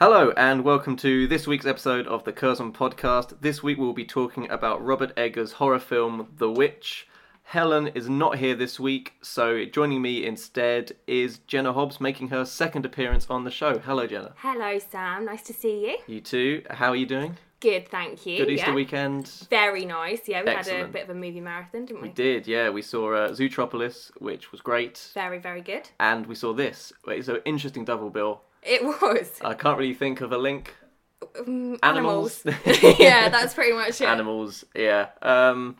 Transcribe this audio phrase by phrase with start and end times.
[0.00, 3.40] Hello, and welcome to this week's episode of the Curzon podcast.
[3.40, 7.08] This week we'll be talking about Robert Eggers' horror film The Witch.
[7.42, 12.44] Helen is not here this week, so joining me instead is Jenna Hobbs making her
[12.44, 13.80] second appearance on the show.
[13.80, 14.34] Hello, Jenna.
[14.36, 15.24] Hello, Sam.
[15.24, 15.96] Nice to see you.
[16.06, 16.62] You too.
[16.70, 17.36] How are you doing?
[17.58, 18.38] Good, thank you.
[18.38, 18.74] Good Easter yeah.
[18.76, 19.46] weekend.
[19.50, 20.28] Very nice.
[20.28, 22.08] Yeah, we had a bit of a movie marathon, didn't we?
[22.08, 22.70] We did, yeah.
[22.70, 25.88] We saw uh, Zootropolis, which was great, Very, very good.
[25.98, 26.92] and we saw this.
[27.08, 28.42] It's an interesting double bill.
[28.62, 29.30] It was.
[29.42, 30.74] I can't really think of a link.
[31.38, 32.42] Um, Animals.
[32.98, 34.06] yeah, that's pretty much it.
[34.06, 35.08] Animals, yeah.
[35.22, 35.76] Um,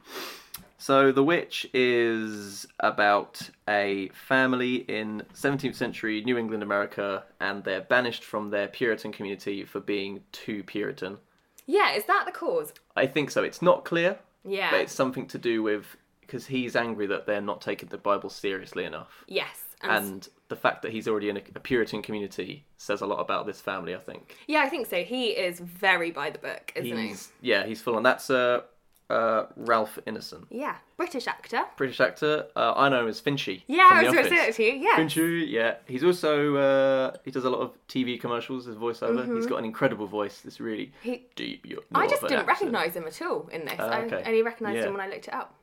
[0.78, 7.80] so The Witch is about a family in 17th century New England, America, and they're
[7.80, 11.18] banished from their Puritan community for being too Puritan.
[11.66, 12.72] Yeah, is that the cause?
[12.96, 13.42] I think so.
[13.42, 14.70] It's not clear, Yeah.
[14.70, 18.28] but it's something to do with because he's angry that they're not taking the Bible
[18.28, 19.24] seriously enough.
[19.26, 19.60] Yes.
[19.82, 23.18] And, And the fact that he's already in a, a Puritan community says a lot
[23.20, 24.36] about this family, I think.
[24.46, 25.02] yeah, I think so.
[25.04, 28.02] He is very by the book, isn't He's, yeah, he's full on.
[28.02, 28.62] That's uh,
[29.10, 30.46] uh, Ralph he?
[30.50, 30.76] Yeah.
[30.96, 31.62] British actor.
[31.76, 32.46] British actor.
[32.56, 33.62] Uh, I know him as Finchy.
[33.66, 34.72] Yeah, I was going to say that to you.
[34.72, 34.96] Yeah.
[34.96, 35.74] Finchy, yeah.
[35.86, 39.20] He's also uh, he does a lot of TV commercials as voiceover.
[39.24, 39.48] He's Mm-hmm.
[39.48, 40.40] got an incredible voice.
[40.40, 41.66] This really He- deep.
[41.94, 42.48] I just didn't accent.
[42.48, 43.76] recognise him at all in this.
[43.78, 44.86] Ah, I only recognised Yeah.
[44.86, 45.54] him when I looked it up.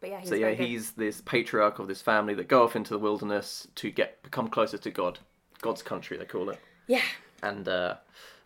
[0.00, 2.90] But yeah, he's So yeah, he's this patriarch of this family that go off into
[2.94, 5.18] the wilderness to get become closer to God,
[5.60, 6.60] God's country they call it.
[6.86, 7.02] Yeah.
[7.42, 7.96] And uh,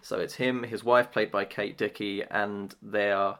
[0.00, 3.38] so it's him, his wife played by Kate Dickie, and they are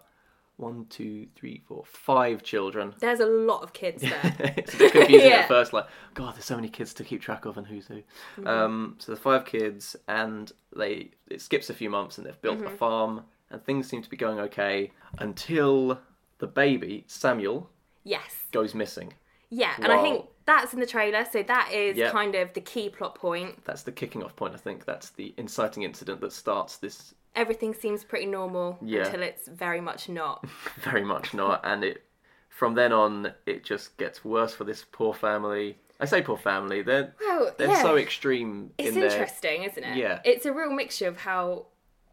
[0.56, 2.94] one, two, three, four, five children.
[3.00, 4.54] There's a lot of kids there.
[4.56, 5.36] it's a bit confusing Yeah.
[5.38, 5.72] at first.
[5.72, 8.02] Like, God, there's so many kids to keep track of, and who's who.
[8.46, 12.60] Um, so the five kids, and they it skips a few months, and they've built
[12.64, 15.98] a farm, and things seem to be going okay until
[16.38, 17.68] the baby Samuel
[18.04, 18.46] yes.
[18.52, 19.12] goes missing.
[19.50, 22.10] Yeah, and I think that's in the trailer, so that is Yeah.
[22.10, 23.62] kind of the key plot point.
[23.66, 24.54] That's the kicking off point.
[24.54, 27.14] I think that's the inciting incident that starts this.
[27.36, 29.04] Everything seems pretty normal Yeah.
[29.04, 30.46] until it's very much not.
[30.78, 32.02] Very much not, and it
[32.48, 35.78] from then on it just gets worse for this poor family.
[36.00, 36.82] I say poor family.
[36.82, 37.82] They're Well, they're yeah.
[37.82, 39.96] so extreme It's in their interesting, isn't it?
[39.96, 40.20] Yeah.
[40.24, 41.66] It's a real mixture of how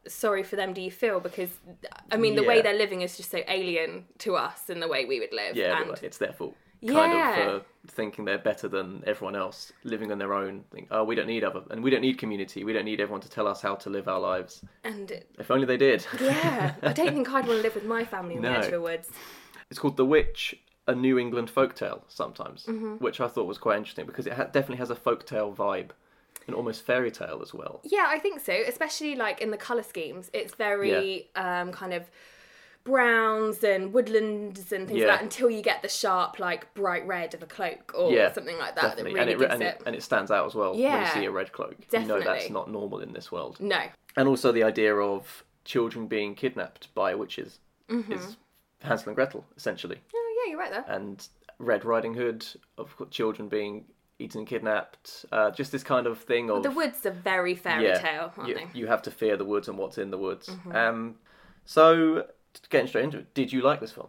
[0.09, 1.49] sorry for them do you feel because
[2.11, 5.05] I mean the way they're living is just so alien to us and the way
[5.05, 5.55] we would live.
[5.55, 6.55] Yeah, and it's their fault.
[6.85, 7.39] Kind Yeah.
[7.49, 10.63] of for thinking they're better than everyone else, living on their own.
[10.71, 12.63] Think, oh, we don't need other, and we don't need community.
[12.63, 14.63] We don't need everyone to tell us how to live our lives.
[14.85, 16.05] and it- If only they did.
[16.21, 18.51] yeah, I don't think I'd want to live with my family in No.
[18.53, 19.09] the edge of the woods.
[19.69, 20.55] It's called The Witch,
[20.87, 22.95] a New England folktale sometimes, Mm-hmm.
[23.03, 25.89] which I thought was quite interesting because it ha- definitely has a folktale vibe,
[26.49, 27.79] and almost fairy tale as well.
[27.83, 28.53] Yeah, I think so.
[28.53, 32.09] Especially like in the color schemes, it's very um, kind of
[32.83, 35.07] browns and woodlands and things Yeah.
[35.07, 38.31] like that until you get the sharp like bright red of a cloak or Yeah,
[38.31, 39.65] something like that Definitely, that really and, it, and, it.
[39.75, 40.93] it, and it stands out as well yeah.
[40.95, 41.75] when you see a red cloak.
[41.91, 43.57] You know that's not normal in this world.
[43.59, 43.81] No,
[44.17, 47.59] And also the idea of children being kidnapped by witches
[47.89, 48.13] Mm-hmm.
[48.13, 48.37] is
[48.81, 49.99] Hansel and Gretel essentially.
[50.15, 50.85] oh yeah, you're right there.
[50.87, 52.45] and Red Riding Hood
[52.77, 53.85] of children being
[54.19, 55.25] eaten and kidnapped.
[55.31, 58.49] Uh, just this kind of thing of the woods are very fairy yeah, tale, aren't
[58.49, 58.61] you, they?
[58.61, 58.77] Mm-hmm.
[58.77, 60.49] you have to fear the woods and what's in the woods.
[60.71, 61.15] Um,
[61.65, 62.25] so
[62.69, 64.07] getting straight into it, did you like this film,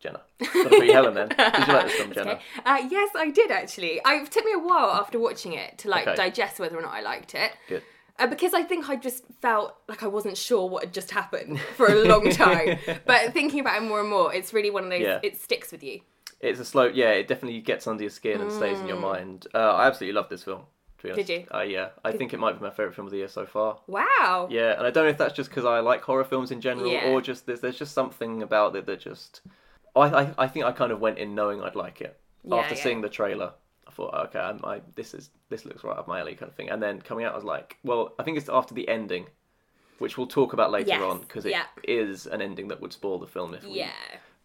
[0.00, 0.20] Jenna?
[0.40, 1.28] Got to Helen then.
[1.28, 2.30] Did you like this film, Jenna?
[2.32, 2.40] Okay.
[2.64, 4.04] Uh, yes, I did actually.
[4.04, 6.16] I, it took me a while after watching it to like Okay.
[6.16, 7.52] digest whether or not I liked it.
[7.68, 7.82] Good.
[8.18, 11.60] Uh, because I think I just felt like I wasn't sure what had just happened
[11.76, 12.78] for a long time.
[13.04, 15.02] but thinking about it more and more, it's really one of those.
[15.02, 15.20] Yeah.
[15.22, 16.00] It sticks with you.
[16.40, 17.10] It's a slow, yeah.
[17.12, 19.46] It definitely gets under your skin and stays in your mind.
[19.54, 20.62] Uh, I absolutely love this film.
[20.98, 21.24] To be honest.
[21.24, 21.26] Mm.
[21.26, 21.46] Did you?
[21.58, 23.78] Uh, yeah, I think it might be my favorite film of the year so far.
[23.86, 24.48] Wow.
[24.50, 26.90] Yeah, and I don't know if that's just because I like horror films in general,
[26.92, 27.08] Yeah.
[27.10, 29.40] or just there's there's just something about it that just.
[29.94, 32.74] I, I I think I kind of went in knowing I'd like it Yeah, after
[32.74, 32.82] yeah.
[32.82, 33.52] seeing the trailer.
[33.88, 36.56] I thought, okay, I'm, I this is this looks right up my alley, kind of
[36.56, 36.68] thing.
[36.70, 39.26] And then coming out, I was like, well, I think it's after the ending,
[39.98, 41.54] which we'll talk about later Yes, on because it
[41.84, 42.34] is yeah.
[42.34, 43.90] an ending that would spoil the film if we Yeah.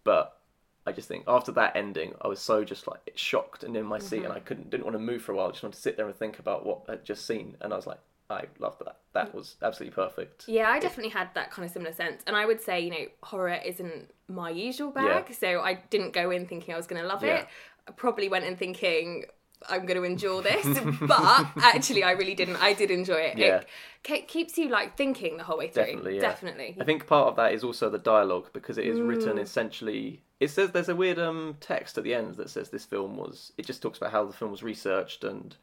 [0.04, 0.38] but
[0.88, 4.00] I just think after that ending, I was so just like shocked and in my
[4.00, 4.26] seat, Mm-hmm.
[4.26, 5.48] and I couldn't didn't want to move for a while.
[5.48, 7.76] I just wanted to sit there and think about what I'd just seen, and I
[7.76, 8.00] was like,
[8.30, 8.98] I loved that.
[9.14, 10.46] That was absolutely perfect.
[10.48, 12.24] Yeah, I definitely had that kind of similar sense.
[12.26, 15.26] And I would say, you know, horror isn't my usual bag.
[15.30, 15.36] Yeah.
[15.36, 17.40] So I didn't go in thinking I was going to love Yeah.
[17.42, 17.48] it.
[17.90, 19.26] I probably went in thinking
[19.70, 20.66] I'm going to endure this.
[21.02, 22.56] but actually, I really didn't.
[22.56, 23.38] I did enjoy it.
[23.38, 23.64] Yeah.
[24.08, 25.84] It keeps you like thinking the whole way through.
[25.88, 26.22] Definitely, yeah.
[26.22, 26.78] Definitely.
[26.80, 29.42] I think part of that is also the dialogue because it is written Mm.
[29.42, 30.22] essentially.
[30.42, 33.54] It says there's a weird um text at the end that says this film was.
[33.58, 35.56] It just talks about how the film was researched and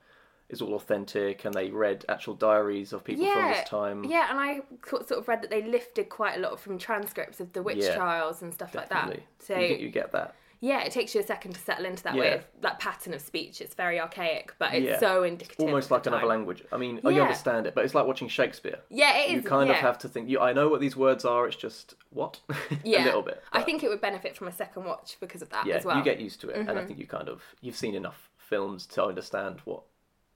[0.49, 4.05] is all authentic, and they read actual diaries of people from this time.
[4.05, 7.53] yeah, and I sort of read that they lifted quite a lot from transcripts of
[7.53, 9.25] the witch Yeah, trials and stuff like Definitely.
[9.39, 9.45] that.
[9.45, 10.35] So you, you get that.
[10.61, 13.21] Yeah, it takes you a second to settle into that way of that pattern of
[13.21, 13.61] speech.
[13.61, 14.99] It's very archaic, but it's Yeah.
[14.99, 15.65] so indicative.
[15.67, 16.65] Almost like another language.
[16.73, 18.81] I mean, oh, you understand it, but it's like watching Shakespeare.
[18.89, 19.35] Yeah, it is.
[19.37, 19.77] you kind yeah.
[19.77, 20.29] of have to think.
[20.29, 21.47] You, I know what these words are.
[21.47, 22.41] It's just what
[22.85, 23.05] yeah.
[23.05, 23.43] a little bit.
[23.53, 25.97] I think it would benefit from a second watch because of that yeah, as well.
[25.97, 26.07] Mm-hmm.
[26.07, 28.87] you get used to it, and I think you kind of you've seen enough films
[28.87, 29.83] to understand what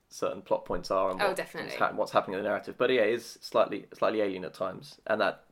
[0.08, 1.74] certain plot points are and Oh, what, definitely.
[1.78, 2.76] what's, what's happening in the narrative.
[2.76, 5.44] But yeah, it is slightly slightly alien at times, and that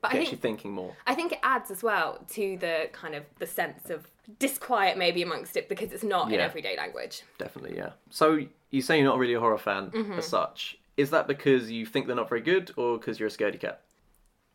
[0.00, 0.96] But I gets think- you thinking more.
[1.06, 4.06] I think it adds as well to the kind of the sense of
[4.38, 7.22] disquiet maybe amongst it because it's not in everyday language.
[7.38, 7.90] Definitely, yeah.
[8.10, 8.38] So
[8.70, 10.12] you say you're not really a horror fan Mm-hmm.
[10.18, 10.78] as such.
[10.96, 13.80] Is that because you think they're not very good, or because you're a scaredy cat?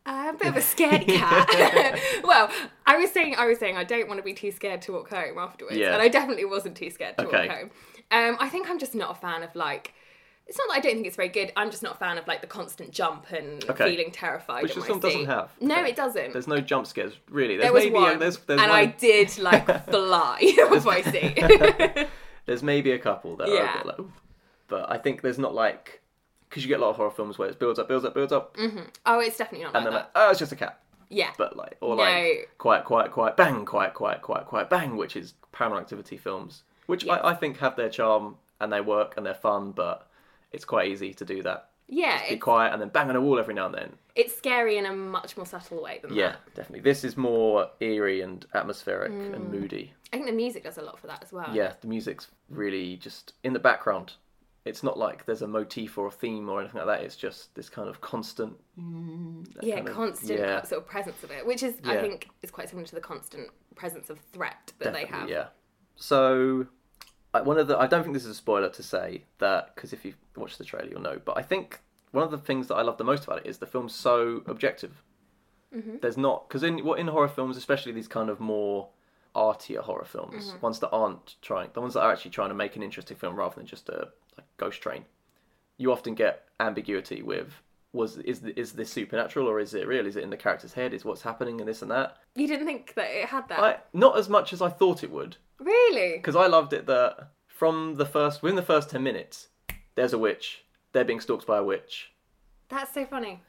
[0.06, 1.48] I'm a bit of a scared cat.
[2.26, 2.50] well,
[2.86, 5.10] I was saying, I was saying, I don't want to be too scared to walk
[5.10, 5.94] home afterwards, Yeah.
[5.94, 7.48] and I definitely wasn't too scared to Okay.
[7.48, 7.72] walk home.
[8.12, 9.94] Um, I think I'm just not a fan of like.
[10.48, 11.52] It's not that I don't think it's very good.
[11.56, 13.90] I'm just not a fan of like the constant jump and Okay.
[13.96, 14.64] feeling terrified.
[14.64, 15.50] Which this film doesn't have.
[15.62, 16.34] No, it doesn't.
[16.34, 17.56] There's no jump scares, really.
[17.56, 20.40] There's there was maybe one, A, there's, there's and one, I did like fly
[20.72, 22.08] off my seat.
[22.46, 24.08] There's maybe a couple that are a bit like,
[24.68, 26.02] but I think there's not like
[26.50, 28.34] because you get a lot of horror films where it builds up, builds up, builds
[28.34, 28.82] up, mm-hmm.
[29.06, 30.00] oh, it's definitely not and like then that.
[30.14, 30.82] like, oh, it's just a cat.
[31.10, 32.04] yeah, But like, or No.
[32.04, 36.64] like, quiet, quiet, quiet, bang, quiet, quiet, quiet, quiet, bang, which is Paranormal Activity films,
[36.88, 40.08] which I, I think have their charm and they work and they're fun, but
[40.54, 41.70] it's quite easy to do that.
[41.90, 43.94] yeah, Be quiet and then bang on a wall every now and then.
[44.16, 46.16] it's scary in a much more subtle way than that.
[46.18, 46.56] Yeah, that.
[46.56, 46.82] definitely.
[46.82, 49.34] This is more eerie and atmospheric Mm.
[49.36, 49.94] and moody.
[50.12, 51.50] I think the music does a lot for that as well.
[51.54, 54.14] Yeah, the music's really just in the background.
[54.66, 57.04] It's not like there's a motif or a theme or anything like that.
[57.06, 58.54] It's just this kind of constant.
[59.62, 60.62] yeah, kind of- constant yeah.
[60.64, 63.50] sort of presence of it, which is I think is quite similar to the constant
[63.76, 65.28] presence of threat that they have.
[65.30, 65.48] Yeah.
[65.96, 66.68] So,
[67.42, 70.06] one of the I don't think this is a spoiler to say that because if
[70.06, 71.20] you watch the trailer, you'll know.
[71.24, 71.82] But I think
[72.12, 74.44] one of the things that I love the most about it is the film's so
[74.46, 75.02] objective.
[75.76, 75.98] Mm-hmm.
[76.02, 78.90] There's not because in what in horror films, especially these kind of more
[79.36, 80.60] artier horror films, Mm-hmm.
[80.60, 83.36] ones that aren't trying, the ones that are actually trying to make an interesting film
[83.36, 85.06] rather than just a like, ghost train,
[85.78, 87.62] you often get ambiguity with
[87.94, 90.06] was is is this supernatural or is it real?
[90.06, 90.94] Is it in the character's head?
[90.94, 92.18] Is what's happening and this and that?
[92.36, 95.12] You didn't think that it had that, I not as much as I thought it
[95.12, 96.18] would really?
[96.18, 99.48] because I loved it that from the first within the first ten minutes,
[99.96, 100.64] there's a witch.
[100.92, 102.12] They're being stalked by a witch.
[102.70, 103.42] That's so funny.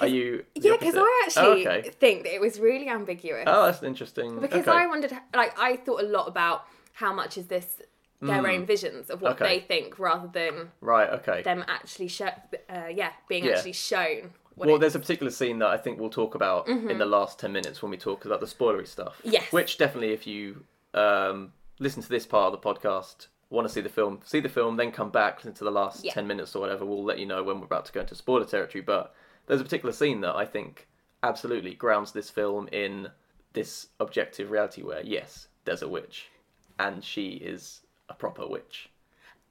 [0.00, 0.44] Are you?
[0.54, 0.94] Yeah, because?
[0.96, 1.90] I actually Oh, okay.
[1.90, 3.44] think that it was really ambiguous.
[3.46, 4.38] Oh, that's interesting.
[4.40, 4.70] because okay.
[4.70, 7.82] I wondered, like, I thought a lot about how much is this
[8.22, 9.32] their own visions of what.
[9.40, 9.60] Okay.
[9.60, 11.08] they think rather than right.
[11.10, 11.42] Okay.
[11.42, 12.28] them actually show,
[12.68, 13.52] uh, yeah, being Yeah.
[13.52, 14.32] actually shown.
[14.56, 17.38] What Well, there's a particular scene that I think we'll talk about in the last
[17.38, 19.16] 10 minutes when we talk about the spoilery stuff.
[19.20, 19.30] Mm-hmm.
[19.30, 19.52] Yes.
[19.52, 23.80] Which definitely, if you um, listen to this part of the podcast, want to see
[23.80, 26.12] the film, see the film, then come back, listen to the last Yeah.
[26.12, 28.44] 10 minutes or whatever, we'll let you know when we're about to go into spoiler
[28.44, 28.82] territory.
[28.82, 29.12] But
[29.46, 30.86] there's a particular scene that I think
[31.22, 33.08] absolutely grounds this film in
[33.54, 36.28] this objective reality where, yes, there's a witch,
[36.78, 38.88] and she is a proper witch.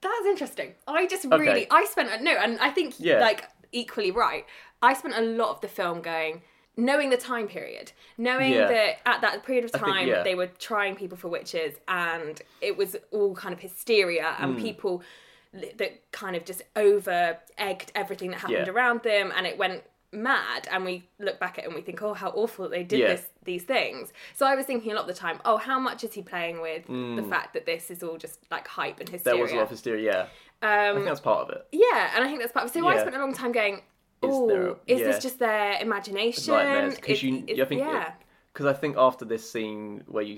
[0.01, 0.75] That's interesting.
[0.87, 1.37] I just Okay.
[1.37, 3.19] really, I spent no, and I think Yeah.
[3.19, 4.45] like equally right.
[4.81, 6.41] I spent a lot of the film going,
[6.77, 8.67] knowing the time period, knowing Yeah.
[8.67, 10.23] that at that period of I think, time yeah.
[10.23, 14.61] they were trying people for witches, and it was all kind of hysteria and Hmm.
[14.61, 15.03] people
[15.51, 18.71] that kind of just over egged everything that happened Yeah.
[18.71, 22.01] around them, and it went mad and we look back at it and we think
[22.01, 23.07] oh how awful that they did Yeah.
[23.09, 26.03] this these things so i was thinking a lot of the time oh how much
[26.03, 29.35] is he playing with the fact that this is all just like hype and hysteria
[29.35, 29.37] Hmm.
[29.37, 30.27] There was a lot of hysteria,
[30.63, 30.67] yeah.
[30.67, 31.67] I think that's part of it.
[31.71, 32.65] yeah, and I think that's part.
[32.65, 32.79] Of it.
[32.79, 33.81] So I spent a long time going,
[34.21, 35.05] Is "Oh, there- is yeah.
[35.07, 38.13] this just their imagination?" nightmares because you, I think, yeah,
[38.53, 40.37] because I think after this scene where you,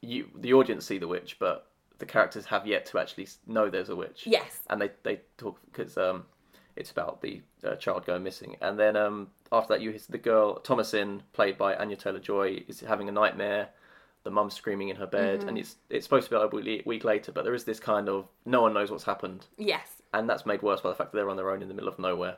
[0.00, 1.66] you the audience see the witch, but
[1.98, 4.22] the characters have yet to actually know there's a witch.
[4.26, 4.60] Yes.
[4.70, 6.24] and they they talk because um,
[6.76, 10.60] it's about the uh, child going missing, and then um, after that, you the girl
[10.60, 13.68] Thomasin, played by Anya Taylor Joy, is having a nightmare.
[14.24, 15.48] The mum's screaming in her bed, Mm-hmm.
[15.48, 18.08] and it's it's supposed to be like a week later, but there is this kind
[18.08, 19.86] of no one knows what's happened, Yes.
[20.12, 21.88] and that's made worse by the fact that they're on their own in the middle
[21.88, 22.36] of nowhere.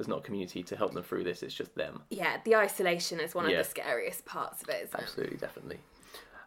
[0.00, 2.00] There's not a community to help them through this; it's just them.
[2.08, 3.58] Yeah, the isolation is one Yeah.
[3.58, 5.02] of the scariest parts of it, isn't it?
[5.02, 5.78] Absolutely, definitely.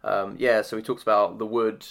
[0.03, 1.85] Um, yeah, so he talks about the wood.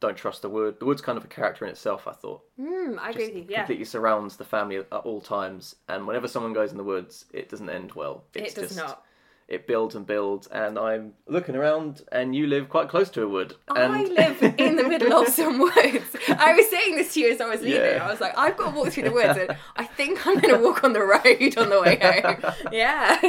[0.00, 0.78] Don't trust the wood.
[0.78, 2.08] The wood's kind of a character in itself.
[2.08, 3.44] I thought Mm, I agree with you.
[3.46, 3.58] Yeah.
[3.58, 7.50] completely surrounds the family at all times, and whenever someone goes in the woods, it
[7.50, 8.24] doesn't end well.
[8.32, 9.04] It's It does just, not.
[9.52, 13.28] It builds and builds, and I'm looking around, and you live quite close to a
[13.28, 13.54] wood.
[13.68, 16.16] I live in the middle of some woods.
[16.28, 17.82] I was saying this to you as I was leaving.
[17.96, 18.06] Yeah.
[18.06, 20.54] I was like, I've got to walk through the woods, and I think I'm going
[20.56, 22.52] to walk on the road on the way home.
[22.72, 23.20] Yeah.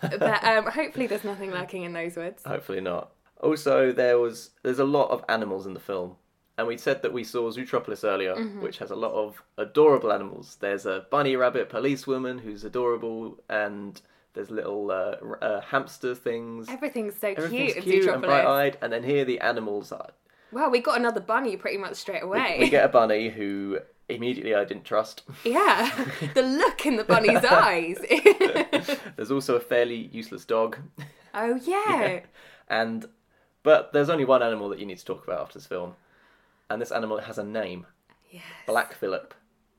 [0.00, 2.42] But um, hopefully, there's nothing lurking in those woods.
[2.44, 3.12] hopefully not.
[3.40, 6.16] Also, there was there's a lot of animals in the film,
[6.58, 8.60] and we said that we saw Zootropolis earlier, Mm-hmm.
[8.60, 10.56] which has a lot of adorable animals.
[10.60, 14.00] There's a bunny rabbit policewoman who's adorable, and
[14.34, 16.68] there's little uh, uh, hamster things.
[16.68, 20.10] Everything's so Everything's cute cute and bright-eyed, and then here the animals are.
[20.52, 22.56] Wow, we got another bunny pretty much straight away.
[22.60, 25.22] We get a bunny who immediately I didn't trust.
[25.44, 25.90] Yeah,
[26.34, 27.98] the look in the bunny's eyes.
[29.16, 30.78] There's also a fairly useless dog,
[31.34, 32.20] oh yeah.
[32.68, 33.06] and
[33.62, 35.94] but there's only one animal that you need to talk about after this film,
[36.70, 37.86] and this animal has a name,
[38.30, 38.44] Yes.
[38.66, 39.34] Black Phillip,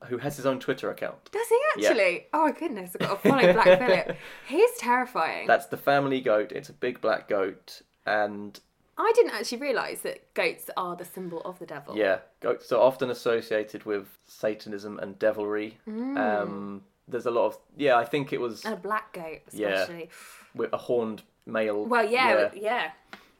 [0.06, 1.30] who has his own Twitter account.
[1.30, 2.26] Does he actually?
[2.32, 4.16] Oh my goodness, I've got to follow Black Phillip.
[4.48, 5.46] He's terrifying.
[5.46, 6.52] That's the family goat.
[6.52, 8.58] It's a big black goat, and
[8.98, 11.96] I didn't actually realise that goats are the symbol of the devil.
[11.96, 15.78] yeah, goats are often associated with Satanism and devilry.
[15.88, 16.16] Mm.
[16.18, 17.96] Um, there's a lot of yeah.
[17.96, 19.68] I think it was And a black goat, Yeah.
[19.82, 20.10] especially.
[20.54, 21.84] with a horned male.
[21.84, 22.90] Well, yeah, yeah,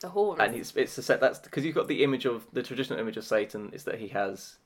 [0.00, 0.40] The horns.
[0.40, 3.16] and it's it's a set that's because you've got the image of the traditional image
[3.16, 4.56] of Satan is that he has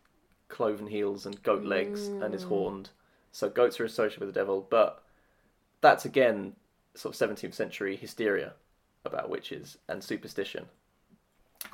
[0.49, 2.35] cloven heels and goat legs and Mm.
[2.35, 2.91] is horned.
[3.33, 5.03] So goats are associated with the devil, but
[5.81, 6.55] that's again
[6.95, 8.53] sort of 17th century hysteria
[9.05, 10.67] about witches and superstition.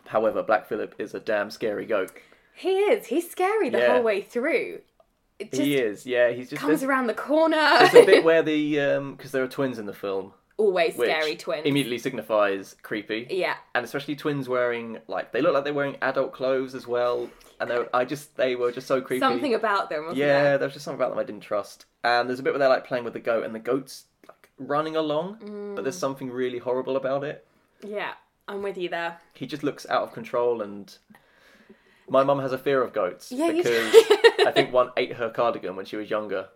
[0.07, 2.13] However, Black Phillip is a damn scary goat.
[2.55, 3.07] he is.
[3.07, 3.93] He's scary the Yeah.
[3.95, 4.83] whole way through.
[5.39, 6.31] It just he is, yeah.
[6.31, 7.57] He's just comes around the corner.
[7.57, 11.09] there's a bit where the um because there are twins in the film, Always which
[11.11, 11.65] scary twins.
[11.67, 13.27] immediately signifies creepy.
[13.31, 13.57] Yeah.
[13.75, 17.29] and especially twins wearing like they look like they're wearing adult clothes as well
[17.61, 20.59] and they i just they were just so creepy Something about them, wasn't yeah there?
[20.59, 22.69] there was just something about them i didn't trust and there's a bit where they're
[22.77, 25.83] like playing with the goat and the goat's like running along but Mm.
[25.83, 27.47] there's something really horrible about it
[27.83, 28.13] Yeah,
[28.49, 29.19] I'm with you there.
[29.35, 30.95] he just looks out of control and
[32.09, 33.95] my mum has a fear of goats Yeah, because
[34.47, 36.49] i think one ate her cardigan when she was younger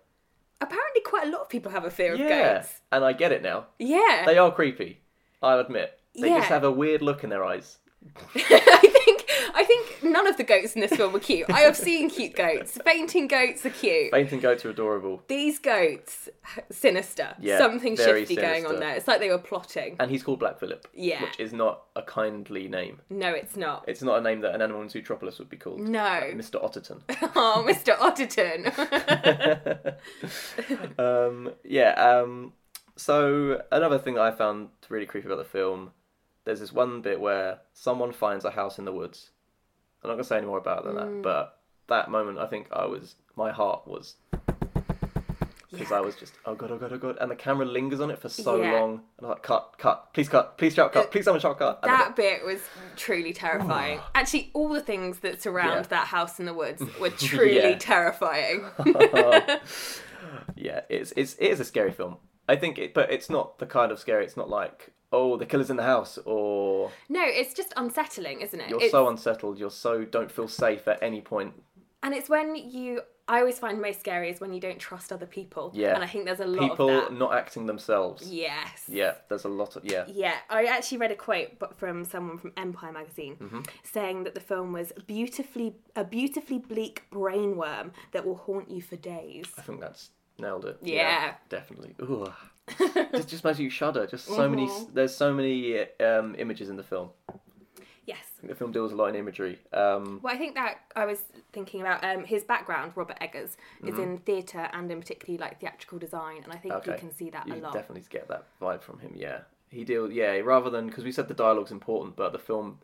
[0.64, 2.80] Apparently, quite a lot of people have a fear of yeah goats.
[2.92, 4.22] and i get it now Yeah.
[4.26, 5.00] they are creepy
[5.42, 5.88] i'll admit
[6.20, 6.38] they Yeah.
[6.38, 7.78] just have a weird look in their eyes
[8.34, 11.48] I think I think none of the goats in this film were cute.
[11.50, 12.78] I have seen cute goats.
[12.84, 14.10] Fainting goats are cute.
[14.12, 16.28] fainting goats are adorable These goats,
[16.70, 17.34] sinister.
[17.40, 18.94] Yeah, Something shifty going on there.
[18.94, 19.96] It's like they were plotting.
[20.00, 20.86] and he's called Black Phillip.
[20.94, 21.22] Yeah.
[21.22, 23.00] Which is not a kindly name.
[23.10, 23.84] No, it's not.
[23.88, 25.80] It's not a name that an animal in Zootropolis would be called.
[25.80, 26.02] No.
[26.02, 26.62] Like Mr.
[26.62, 27.00] Otterton.
[27.36, 27.96] Oh, Mr.
[27.96, 28.64] Otterton.
[30.98, 31.92] um, yeah.
[31.92, 32.52] Um,
[32.96, 35.90] so another thing that I found really creepy about the film,
[36.44, 39.30] there's this one bit where someone finds a house in the woods.
[40.02, 40.98] I'm not gonna say any more about it than Mm.
[41.16, 41.58] that, but
[41.88, 44.16] that moment, I think I was, my heart was.
[45.70, 48.08] Because I was just, oh god, oh god, oh god, and the camera lingers on
[48.10, 48.72] it for so Yeah.
[48.74, 51.80] long, and I'm like, cut, cut, please cut, please shout cut, please someone shout cut.
[51.82, 52.60] And that bit was
[52.94, 53.98] truly terrifying.
[54.14, 55.88] Actually, all the things that surround Yeah.
[55.88, 57.78] that house in the woods were truly Yeah.
[57.78, 58.66] terrifying.
[60.54, 62.18] yeah, it's it's it is a scary film.
[62.48, 64.24] I think it, but it's not the kind of scary.
[64.24, 68.60] It's not like oh the killer's in the house or no, it's just unsettling, isn't
[68.60, 68.68] it?
[68.70, 69.58] you're It's- so unsettled.
[69.58, 71.52] You're so don't feel safe at any point.
[72.02, 75.24] And it's when you, I always find most scary is when you don't trust other
[75.24, 75.70] people.
[75.72, 75.94] Yeah.
[75.94, 77.12] And I think there's a lot People of that.
[77.14, 78.30] not acting themselves.
[78.30, 78.84] Yes.
[78.88, 80.04] Yeah, there's a lot of yeah.
[80.06, 83.60] Yeah, I actually read a quote but from someone from Empire magazine Mm-hmm.
[83.84, 88.96] saying that the film was beautifully a beautifully bleak brainworm that will haunt you for
[88.96, 89.46] days.
[89.56, 90.78] I think that's nailed it.
[90.82, 91.34] Yeah.
[91.48, 91.94] definitely.
[92.02, 92.26] Ooh.
[93.12, 94.06] just just makes you shudder.
[94.06, 94.66] Just so many.
[94.66, 94.94] Mm-hmm.
[94.94, 97.10] There's so many um, images in the film.
[98.06, 98.18] Yes.
[98.36, 99.58] I think the film deals a lot in imagery.
[99.72, 101.22] Um, Well, I think that I was
[101.52, 102.92] thinking about um, his background.
[102.94, 106.90] Robert Eggers is in theatre and in particularly like theatrical design, and I think Mm-hmm.
[106.90, 106.92] Okay.
[106.92, 107.72] you can see that you a lot.
[107.72, 109.12] definitely get that vibe from him.
[109.16, 110.12] Yeah, he deals.
[110.12, 112.78] Yeah, rather than because we said the dialogue's important, but the film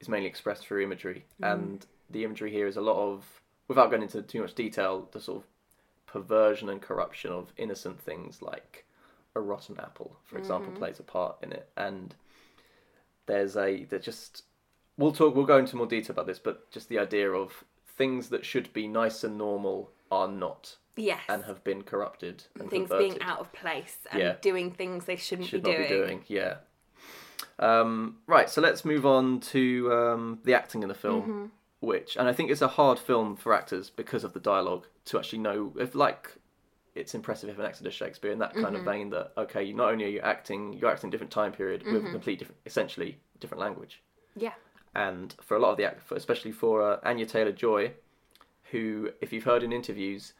[0.00, 1.52] is mainly expressed through imagery, Mm.
[1.52, 3.24] and the imagery here is a lot of,
[3.68, 5.44] without going into too much detail, the sort of
[6.12, 8.84] perversion and corruption of innocent things like
[9.34, 10.78] a rotten apple, for example, Mm-hmm.
[10.78, 12.14] plays a part in it, and
[13.26, 14.44] there's a that just
[14.96, 15.34] we'll talk.
[15.36, 17.64] We'll go into more detail about this, but just the idea of
[17.96, 21.20] things that should be nice and normal are not Yes.
[21.28, 23.10] and have been corrupted and things perverted.
[23.18, 24.34] being out of place and Yeah.
[24.42, 25.88] doing things they shouldn't should be not doing.
[25.88, 26.24] be doing.
[26.26, 26.56] Yeah.
[27.58, 28.48] Um, right.
[28.50, 31.44] So let's move on to um, the acting in the film, Mm-hmm.
[31.80, 35.18] Which, and I think it's a hard film for actors because of the dialogue to
[35.18, 36.34] actually know if like.
[36.96, 38.76] It's impressive if an actor does Shakespeare in that kind Mm-hmm.
[38.76, 41.52] of vein that okay, not only are you acting, you're acting in a different time
[41.52, 44.02] period with a complete different, essentially different language.
[44.36, 44.52] Yeah.
[44.94, 47.92] and for a lot of the actors, especially for uh, Anya Taylor Joy,
[48.72, 50.32] who, if you've heard in interviews,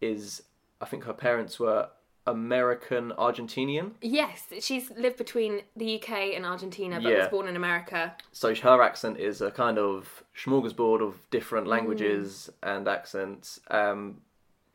[0.00, 0.42] is
[0.80, 1.88] I think her parents were
[2.26, 7.18] American Argentinian, Yes, she's lived between the UK and Argentina, but Yeah.
[7.20, 8.14] was born in America.
[8.32, 11.70] so her accent is a kind of smorgasbord of different Mm.
[11.70, 13.60] languages and accents.
[13.70, 14.20] Um,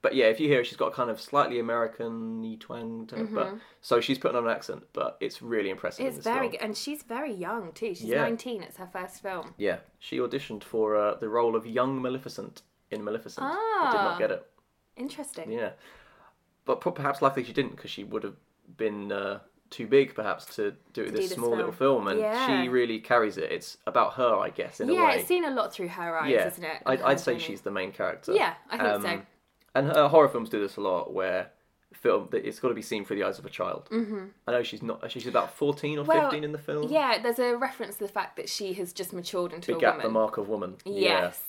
[0.01, 3.15] but yeah, if you hear, it, she's got a kind of slightly American twang, to
[3.15, 6.01] her, but so she's putting on an accent, but it's really impressive.
[6.01, 6.17] in Mm-hmm.
[6.17, 6.51] It's this very film.
[6.51, 7.95] good, and she's very young too.
[7.95, 8.21] She's Yeah.
[8.21, 8.61] 19.
[8.63, 9.53] It's her first film.
[9.57, 12.61] Yeah, she auditioned for uh, the role of young Maleficent
[12.91, 13.45] in Maleficent.
[13.47, 14.03] I did Ah.
[14.09, 14.51] not get it.
[14.95, 15.51] Interesting.
[15.51, 15.71] Yeah,
[16.65, 18.35] but perhaps luckily she didn't because she would have
[18.77, 22.05] been uh, too big perhaps to do do this this small little film.
[22.05, 22.61] film, and Yeah.
[22.63, 23.51] she really carries it.
[23.51, 24.99] It's about her, I guess, in a way.
[24.99, 26.81] Yeah, it's seen a lot through her eyes, yeah, isn't it?
[26.85, 28.33] I'd, I'd say she's the main character.
[28.33, 29.09] Yeah, I think so.
[29.09, 29.27] Um,
[29.75, 31.51] And her horror films do this a lot, where
[31.93, 33.87] film that it's got to be seen through the eyes of a child.
[33.91, 34.25] Mm-hmm.
[34.47, 35.09] I know she's not.
[35.11, 36.89] She's about fourteen or Well, fifteen in the film.
[36.91, 39.87] Yeah, there's a reference to the fact that she has just matured into Big a
[39.91, 40.03] woman.
[40.03, 40.75] the mark of woman.
[40.85, 41.41] Yes,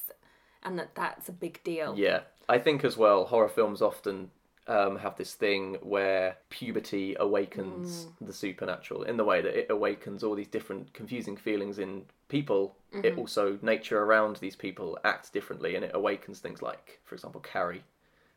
[0.62, 1.94] and that that's a big deal.
[1.96, 2.06] Yeah.
[2.06, 4.30] Yeah, I think as well, horror films often
[4.68, 8.26] um, have this thing where puberty awakens Mm.
[8.26, 12.76] the supernatural in the way that it awakens all these different confusing feelings in people.
[12.92, 13.04] Mm-hmm.
[13.06, 17.40] It also nature around these people acts differently, and it awakens things like, for example,
[17.40, 17.84] Carrie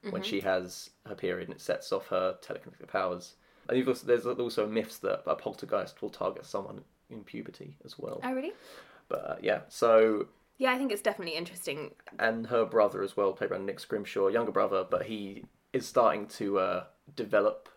[0.01, 0.11] Mm-hmm.
[0.11, 3.33] when she has her period and it sets off her telekinetic powers.
[3.67, 7.99] And you've also, there's also myths that a poltergeist will target someone in puberty as
[7.99, 8.21] well.
[8.23, 8.53] Oh, really?
[9.09, 11.91] But uh, yeah, so Yeah, I think it's definitely interesting.
[12.17, 16.27] and her brother as well, played by Nick Scrimshaw, younger brother, but he is starting
[16.27, 16.83] to uh,
[17.15, 17.69] develop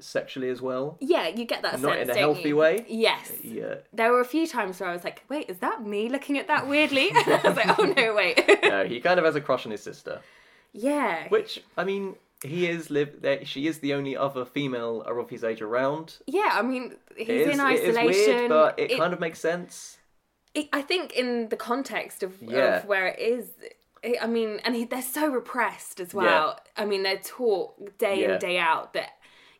[0.00, 0.98] sexually as well.
[1.00, 2.56] Yeah, you get that Not sense, in a healthy you?
[2.56, 2.84] way.
[2.88, 3.32] Yes.
[3.42, 6.38] Yeah, There were a few times where I was like, "Wait, is that me looking
[6.38, 9.40] at that weirdly?" I was like, "Oh no, wait." no, he kind of has a
[9.40, 10.20] crush on his sister,
[10.74, 11.26] yeah.
[11.28, 13.22] which I mean, he is live.
[13.22, 16.16] There, she is the only other female of his age around.
[16.26, 19.38] Yeah, I mean, he's is, in it is weird, but it, It- kind of makes
[19.40, 19.98] sense.
[20.54, 22.76] it- I think in the context of, Yeah.
[22.80, 23.52] of where it is,
[24.20, 26.58] I mean, and he, they're so repressed as well.
[26.76, 28.34] I mean, they're taught day Yeah.
[28.34, 29.10] in day out that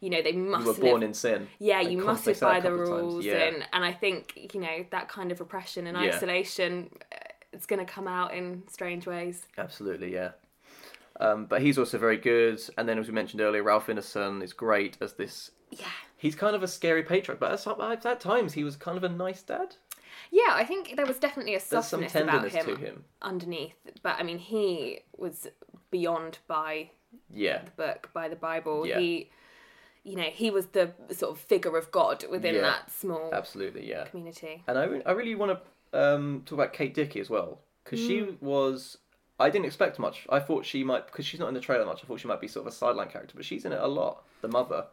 [0.01, 1.49] you know they must You were live born in sin.
[1.61, 3.35] yeah, you must they live say that by the couple of times, rules, yeah.
[3.45, 6.15] and and I think you know that kind of repression and Yeah.
[6.17, 7.17] isolation, uh,
[7.53, 9.47] it's going to come out in strange ways.
[9.59, 10.33] Absolutely, yeah.
[11.21, 12.61] Um, but he's also very good.
[12.77, 15.51] And then, as we mentioned earlier, Ralph Ineson is great as this.
[15.71, 19.05] Yeah, He's kind of a scary patriarch, but at, at times he was kind of
[19.05, 19.77] a nice dad.
[20.35, 23.05] Yeah, I think there was definitely a There's some softness about tenderness him, to him.
[23.21, 25.47] underneath, but I mean, he was
[25.91, 26.91] beyond by
[27.31, 28.87] Yeah, the book by the Bible.
[28.87, 28.99] Yeah.
[28.99, 29.31] He,
[30.05, 33.87] you know, he was the sort of figure of God within Yeah, that small absolutely,
[33.89, 34.05] yeah.
[34.05, 34.65] community.
[34.67, 35.59] And I, re- I really want
[35.93, 38.07] to um, talk about Kate Dickie as well because Mm.
[38.07, 38.99] she was.
[39.39, 40.27] I didn't expect much.
[40.31, 42.03] I thought she might because she's not in the trailer much.
[42.03, 43.87] I thought she might be sort of a sideline character, but she's in it a
[43.89, 44.25] lot.
[44.41, 44.87] The mother,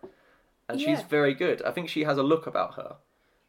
[0.67, 1.01] and she's Yeah.
[1.01, 1.09] Mm.
[1.09, 1.61] very good.
[1.61, 2.97] I think she has a look about her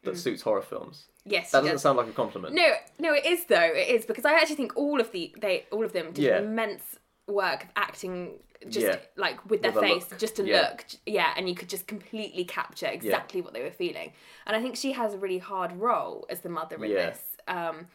[0.03, 1.07] that suits horror films.
[1.25, 1.81] Yes, That doesn't does.
[1.81, 2.55] sound like a compliment.
[2.55, 3.59] No, no, it is though.
[3.61, 6.39] It is because I actually think all of the they all of them did Yeah.
[6.39, 8.97] immense work of acting just Yeah.
[9.15, 10.19] like with their With face, look.
[10.19, 10.61] just to Yeah.
[10.69, 14.13] look, yeah, and you could just completely capture exactly what they were feeling.
[14.45, 17.09] And I think she has a really hard role as the mother in Yeah.
[17.09, 17.37] this.
[17.47, 17.87] Um,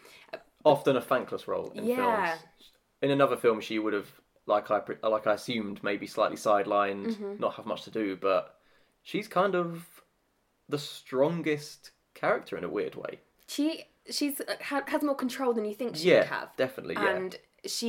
[0.65, 2.35] Often a thankless role in Yeah.
[2.37, 2.43] films.
[3.03, 4.11] In another film, she would have,
[4.47, 7.37] like I like I assumed, maybe slightly sidelined, Mm-hmm.
[7.39, 8.17] not have much to do.
[8.17, 8.59] But
[9.03, 10.03] she's kind of
[10.69, 11.93] the strongest
[12.23, 13.13] character in a weird way.
[13.55, 13.67] she
[14.17, 16.95] she's uh, ha- has more control than you think she yeah, would have, definitely.
[16.95, 17.17] Yeah.
[17.17, 17.31] and
[17.75, 17.89] she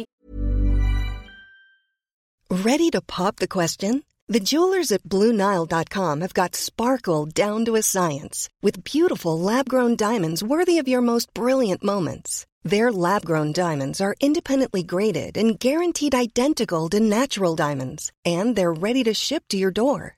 [2.50, 4.04] Ready to pop the question?
[4.30, 9.96] The jewelers at BlueNile.com have got sparkle down to a science with beautiful lab grown
[9.96, 12.46] diamonds worthy of your most brilliant moments.
[12.63, 18.74] Their lab grown diamonds are independently graded and guaranteed identical to natural diamonds, and they're
[18.74, 20.18] ready to ship to your door.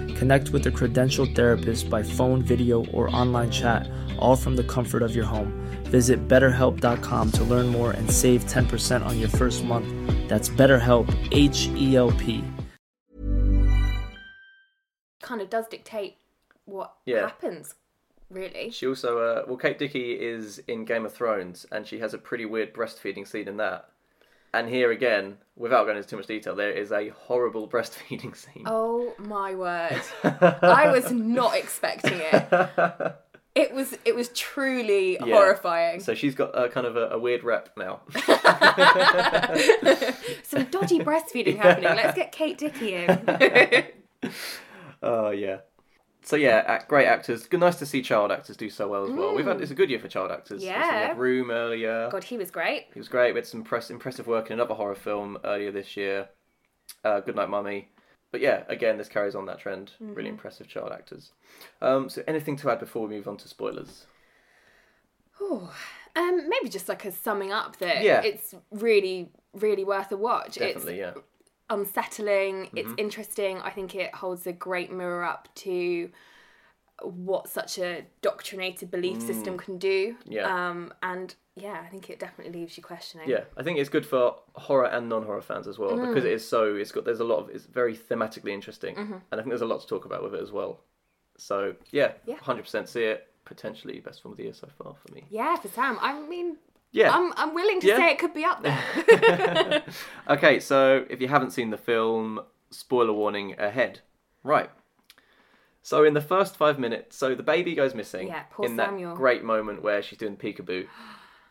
[0.21, 5.01] Connect with a credentialed therapist by phone, video, or online chat, all from the comfort
[5.01, 5.51] of your home.
[5.85, 9.87] Visit betterhelp.com to learn more and save 10% on your first month.
[10.29, 12.43] That's BetterHelp, H E L P.
[15.23, 16.17] Kind of does dictate
[16.65, 17.21] what Yeah.
[17.21, 17.73] happens,
[18.29, 18.69] really.
[18.69, 22.19] She also, uh, well, Kate Dickie is in Game of Thrones, and she has a
[22.19, 23.90] pretty weird breastfeeding scene in that.
[24.53, 28.63] And here again, without going into too much detail, there is a horrible breastfeeding scene.
[28.65, 30.01] Oh my word.
[30.23, 33.15] I was not expecting it.
[33.53, 35.25] It was it was truly Yeah.
[35.35, 35.99] horrifying.
[35.99, 37.99] So she's got a kind of a, a weird rep now.
[40.43, 41.95] Some dodgy breastfeeding happening.
[41.95, 43.87] Let's get Kate Dickie in.
[45.03, 45.57] Oh yeah.
[46.23, 47.47] So yeah, great actors.
[47.47, 49.33] Good, nice to see child actors do so well as well.
[49.33, 50.63] We've had it's a good year for child actors.
[50.63, 50.91] Obviously, We Mm.
[50.91, 51.07] Yeah.
[51.07, 52.09] had Room earlier.
[52.11, 52.87] God, he was great.
[52.93, 53.33] He was great.
[53.33, 56.29] We had some impress- impressive work in another horror film earlier this year.
[57.03, 57.89] Uh, Good Night Mummy.
[58.31, 59.93] But yeah, again, this carries on that trend.
[60.01, 60.13] Mm-hmm.
[60.13, 61.31] Really impressive child actors.
[61.81, 64.05] Um, so anything to add before we move on to spoilers?
[65.41, 65.73] Oh,
[66.15, 68.21] Um, maybe just like a summing up that Yeah.
[68.21, 70.55] it's really, really worth a watch.
[70.55, 71.21] Definitely, it's yeah.
[71.71, 72.77] Unsettling, Mm-hmm.
[72.77, 73.57] it's interesting.
[73.59, 76.09] I think it holds a great mirror up to
[77.03, 80.13] what such a doctrinated belief system can do.
[80.13, 80.15] Mm.
[80.25, 80.69] Yeah.
[80.69, 83.27] Um, and yeah, I think it definitely leaves you questioning.
[83.27, 86.07] Yeah, I think it's good for horror and non-horror fans as well Mm.
[86.09, 86.75] because it is so.
[86.75, 89.13] It's got there's a lot of it's very thematically interesting, Mm-hmm.
[89.13, 90.81] and I think there's a lot to talk about with it as well.
[91.37, 92.35] So yeah, Yeah.
[92.37, 93.27] hundred percent see it.
[93.45, 95.23] Potentially best film of the year so far for me.
[95.31, 95.97] Yeah, for Sam.
[95.99, 96.57] I mean,
[96.91, 97.15] Yeah.
[97.15, 97.97] I'm I'm willing to Yeah.
[97.97, 99.83] say it could be up there.
[100.29, 103.99] Okay, so if you haven't seen the film, spoiler warning ahead.
[104.43, 104.69] Right.
[105.81, 108.27] So in the first five minutes, so the baby goes missing.
[108.27, 109.11] Yeah, poor in Samuel.
[109.11, 110.85] that great moment where she's doing peekaboo,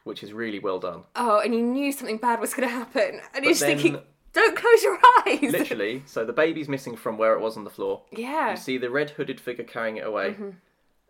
[0.04, 1.02] which is really well done.
[1.16, 4.00] oh, and you knew something bad was going to happen, and you're just then- thinking,
[4.32, 5.50] don't close your eyes.
[5.52, 8.02] Literally, so the baby's missing from where it was on the floor.
[8.12, 8.52] Yeah.
[8.52, 10.50] You see the red hooded figure carrying it away, Mm-hmm.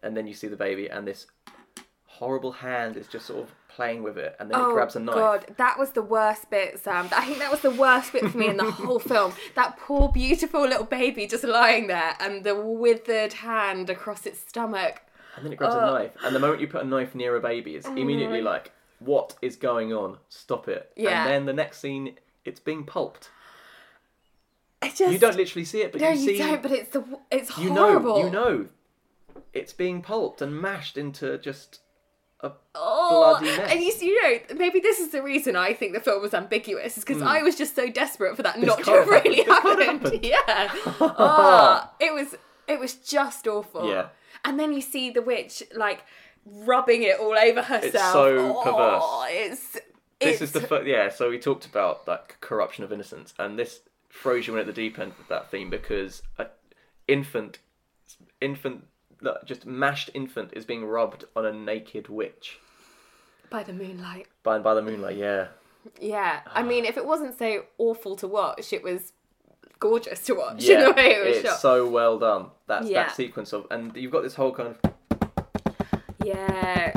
[0.03, 1.27] and then you see the baby, and this
[2.21, 5.01] horrible hand is just sort of playing with it, and then Oh it grabs a
[5.01, 5.17] knife.
[5.17, 7.09] Oh god, that was the worst bit, Sam.
[7.17, 9.33] I think that was the worst bit for me in the whole film.
[9.55, 15.03] That poor, beautiful little baby just lying there, and the withered hand across its stomach.
[15.35, 15.95] And then it grabs a oh.
[15.95, 18.71] knife, and the moment you put a knife near a baby, it's oh, immediately like,
[18.99, 20.19] "What is going on?
[20.29, 21.23] Stop it!" Yeah.
[21.23, 23.31] And then the next scene, it's being pulped.
[24.83, 26.63] Just You don't literally see it, but no, you see, you don't.
[26.63, 28.19] But it's the it's horrible.
[28.19, 28.69] you know, you know,
[29.55, 31.81] it's being pulped and mashed into just
[32.43, 33.71] a Oh, bloody mess.
[33.71, 36.97] and you, you know, maybe this is the reason I think the film was ambiguous,
[36.97, 37.29] is because hmm.
[37.29, 39.81] I was just so desperate for that not to have really happen.
[39.81, 40.21] Happened.
[40.25, 40.69] Yeah,
[41.01, 42.37] oh, it was
[42.69, 43.89] it was just awful.
[43.89, 44.09] Yeah.
[44.45, 46.05] and then you see the witch like
[46.45, 47.85] rubbing it all over herself.
[47.85, 49.83] It's so oh, It's this
[50.21, 51.09] it's, is the fir- yeah.
[51.09, 54.73] So we talked about like corruption of innocence, and this throws you in at the
[54.73, 56.23] deep end with that theme because
[57.09, 57.59] infant,
[58.41, 58.85] infant,
[59.23, 62.59] like, just mashed infant is being rubbed on a naked witch
[63.51, 64.27] by the moonlight.
[64.43, 65.17] by by the moonlight.
[65.17, 65.49] Yeah,
[66.01, 66.65] Yeah, I ah.
[66.65, 69.13] mean, if it wasn't so awful to watch, it was
[69.79, 70.79] gorgeous to watch yeah.
[70.81, 71.61] in the way it was it's shot.
[71.61, 72.47] so well done.
[72.67, 73.05] That's Yeah.
[73.05, 74.79] that sequence of, and you've got this whole kind of
[76.23, 76.93] yeah,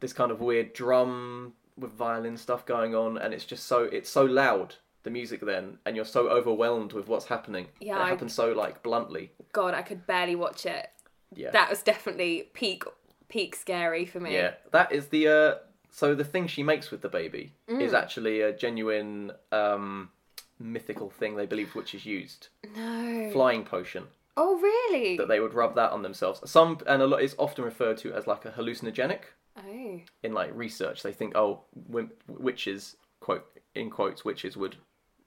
[0.00, 4.10] this kind of weird drum with violin stuff going on, and it's just so it's
[4.10, 7.66] so loud the music then, and you're so overwhelmed with what's happening.
[7.80, 9.32] Yeah, it I- happens so like bluntly.
[9.52, 10.88] God, I could barely watch it.
[11.34, 12.84] Yeah, That was definitely peak
[13.28, 14.32] peak scary for me.
[14.34, 15.54] Yeah, that is the uh
[15.90, 17.82] so the thing she makes with the baby Mm.
[17.82, 20.10] is actually a genuine um
[20.58, 22.48] mythical thing they believe witches used.
[22.76, 23.30] No.
[23.32, 24.04] Flying potion
[24.36, 25.16] Oh really?
[25.16, 26.40] that they would rub that on themselves.
[26.50, 29.20] Some and a lot is often referred to as like a hallucinogenic
[29.56, 30.00] oh.
[30.22, 31.02] in like research.
[31.02, 34.76] They think oh wim- witches quote in quotes witches would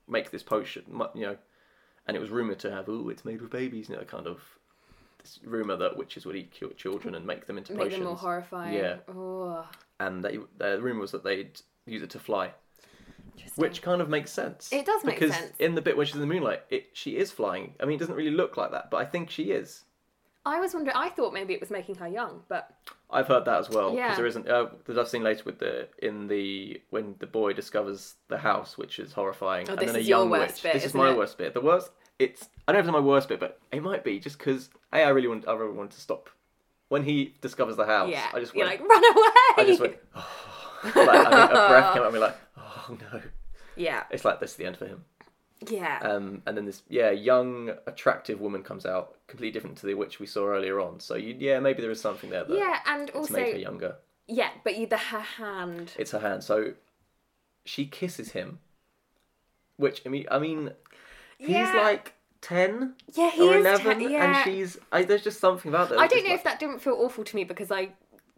[0.08, 0.84] make this potion,
[1.14, 1.36] you know,
[2.06, 4.40] and it was rumored to have oh it's made with babies, you know, kind of
[5.22, 7.98] this rumor that witches would eat children and make them into Make potions.
[7.98, 8.74] them more horrifying.
[8.74, 8.96] Yeah.
[9.08, 9.66] Oh.
[10.00, 12.50] and they, the rumor was that they'd use it to fly,
[13.56, 14.72] which kind of makes sense.
[14.72, 15.52] It does make because sense.
[15.58, 17.74] in the bit when she's in the moonlight, it she is flying.
[17.80, 19.84] I mean, it doesn't really look like that, but I think she is.
[20.44, 20.96] I was wondering.
[20.96, 22.68] I thought maybe it was making her young, but
[23.10, 23.92] I've heard that as well.
[23.92, 24.16] Because Yeah.
[24.16, 24.48] there isn't.
[24.48, 28.76] Uh, that I've seen later with the in the when the boy discovers the house,
[28.76, 30.62] which is horrifying, Oh, and this then a is your young worst witch.
[30.64, 31.16] bit, this is my it?
[31.16, 31.54] worst bit.
[31.54, 31.90] The worst.
[32.22, 32.48] It's.
[32.68, 34.98] I don't know if it's my worst bit, but it might be just because a
[35.02, 35.46] I really want.
[35.48, 36.30] I really wanted to stop
[36.88, 38.10] when he discovers the house.
[38.10, 38.80] yeah, I just you're went.
[38.80, 39.30] like run away.
[39.56, 39.96] I just went.
[40.14, 40.28] Oh.
[40.84, 43.20] like, I think a breath came out of me like, oh no.
[43.76, 45.04] Yeah, It's like this is the end for him.
[45.68, 45.98] yeah.
[46.02, 50.20] Um, and then this, yeah, young, attractive woman comes out, completely different to the witch
[50.20, 51.00] we saw earlier on.
[51.00, 53.58] So you, yeah, maybe there is something there that yeah, and it's also made her
[53.60, 53.96] younger.
[54.28, 55.92] yeah, but you the her hand.
[55.98, 56.44] It's her hand.
[56.44, 56.74] So
[57.64, 58.58] she kisses him,
[59.76, 60.72] which I mean, I mean,
[61.46, 64.36] he's like ten Yeah, he or is eleven, 10, yeah.
[64.36, 64.78] and she's.
[64.90, 65.98] I, there's just something about that.
[65.98, 67.90] I don't know like- if that didn't feel awful to me because I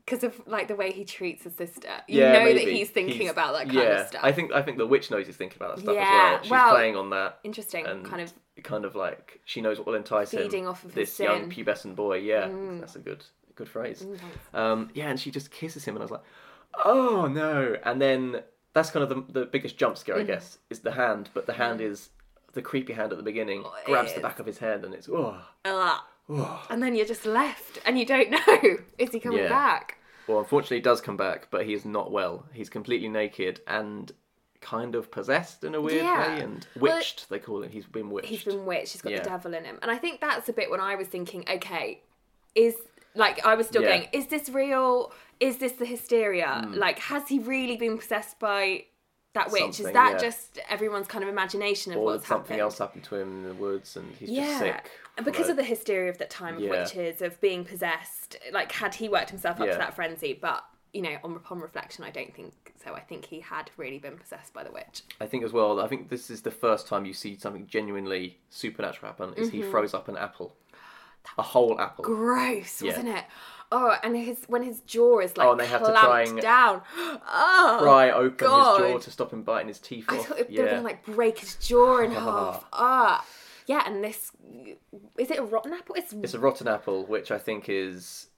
[0.06, 1.88] because of like the way he treats his sister.
[2.08, 2.72] You yeah, know that maybe.
[2.74, 4.20] he's thinking He's- about that kind yeah, of stuff.
[4.22, 6.42] I think I think the witch knows he's thinking about that stuff Yeah, as well.
[6.42, 7.38] She's well, playing on that.
[7.44, 10.66] interesting, and kind of kind of like she knows what will entice him.
[10.66, 11.50] Off of his this young.
[11.50, 11.54] Mm.
[11.64, 12.18] pubescent boy.
[12.18, 12.48] Yeah,
[12.80, 14.04] that's a good good phrase.
[14.52, 16.22] Um, yeah, and she just kisses him, and I was like,
[16.84, 17.76] oh no!
[17.84, 18.42] And then
[18.74, 20.26] that's kind of the the biggest jump scare, I Mm.
[20.26, 21.30] guess, is the hand.
[21.32, 22.10] But the hand is
[22.54, 25.40] the creepy hand at the beginning grabs the back of his head, and it's oh.
[25.64, 26.58] Ugh.
[26.70, 29.48] and then you're just left and you don't know is he coming Yeah.
[29.50, 29.98] back?
[30.26, 32.46] Well, unfortunately, he does come back, but he is not well.
[32.54, 34.10] He's completely naked and
[34.62, 36.36] kind of possessed in a weird Yeah.
[36.36, 37.28] way, and Well, witched.
[37.28, 37.70] they call it.
[37.70, 38.30] He's been witched.
[38.30, 38.92] He's been witched.
[38.92, 39.18] He's got Yeah.
[39.22, 42.00] the devil in him, and I think that's a bit when I was thinking, okay,
[42.54, 42.74] is
[43.14, 43.88] like I was still Yeah.
[43.98, 45.12] going, is this real?
[45.40, 46.62] Is this the hysteria?
[46.68, 46.72] Hmm.
[46.74, 48.86] Like, has he really been possessed by
[49.35, 49.81] that witch?
[49.81, 50.18] is that yeah.
[50.18, 52.61] just everyone's kind of imagination of or what's something happened?
[52.61, 54.90] else happened to him in the woods, and he's yeah, just sick.
[55.16, 56.70] and because of the hysteria of that time of Yeah.
[56.70, 61.03] witches of being possessed, like had he worked himself up to that frenzy, but you
[61.03, 62.53] know, on upon reflection, I don't think
[62.85, 62.94] so.
[62.94, 65.03] I think he had really been possessed by the witch.
[65.20, 65.81] I think as well.
[65.81, 69.35] I think this is the first time you see something genuinely supernatural happen.
[69.37, 69.70] Is he Mm-hmm.
[69.73, 70.55] froze up an apple,
[71.38, 72.05] a whole apple.
[72.05, 73.25] Gross, wasn't it?
[73.72, 76.40] Oh, and his when his jaw is like Oh, and they had to try and
[76.40, 76.83] down.
[76.96, 78.81] Oh, Pry open God.
[78.81, 80.27] his jaw to stop him biting his teeth I off.
[80.27, 82.64] thought they were gonna like break his jaw in half.
[82.72, 83.24] Ah,
[83.66, 84.31] yeah, and this
[85.18, 85.94] is it a rotten apple?
[85.96, 88.29] It's, It's a rotten apple, which I think is.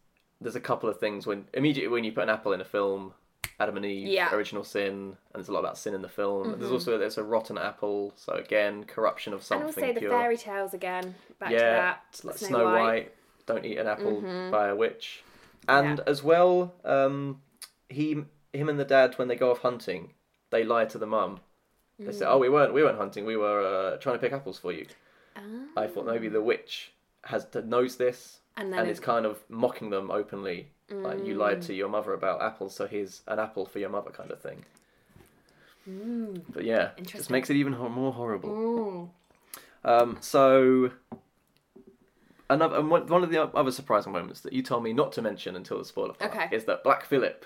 [0.40, 3.14] There's a couple of things when immediately when you put an apple in a film,
[3.58, 4.26] Adam and Eve, Yeah.
[4.26, 4.34] Mm-hmm.
[4.36, 6.56] original sin, and there's a lot about sin in the film.
[6.58, 9.68] There's also there's a rotten apple, so again corruption of something.
[9.68, 10.10] and also the pure.
[10.10, 11.14] fairy tales again.
[11.40, 12.20] Back to yeah, that.
[12.22, 12.82] like Snow, Snow, White.
[12.82, 13.14] White.
[13.46, 15.22] Don't eat an apple by a witch,
[15.68, 16.04] and Yeah.
[16.06, 17.40] as well, um,
[17.88, 20.14] he, him, and the dad when they go off hunting,
[20.50, 21.40] they lie to the mum.
[21.98, 22.32] They say, Mm.
[22.32, 23.24] "Oh, we weren't, we weren't hunting.
[23.24, 24.86] We were uh, trying to pick apples for you."
[25.36, 25.40] Ah.
[25.76, 26.92] I thought maybe the witch
[27.24, 31.34] has knows this And and, then is is- kind of mocking them openly, like you
[31.34, 31.66] lied Mm.
[31.66, 34.64] to your mother about apples, so here's an apple for your mother, kind of thing.
[35.86, 37.32] But yeah, just Mm.
[37.32, 39.12] Makes it even more horrible.
[39.84, 40.90] Um, so
[42.50, 45.56] another and one of the other surprising moments that you told me not to mention
[45.56, 46.48] until the spoiler part Okay.
[46.54, 47.44] is that Black Phillip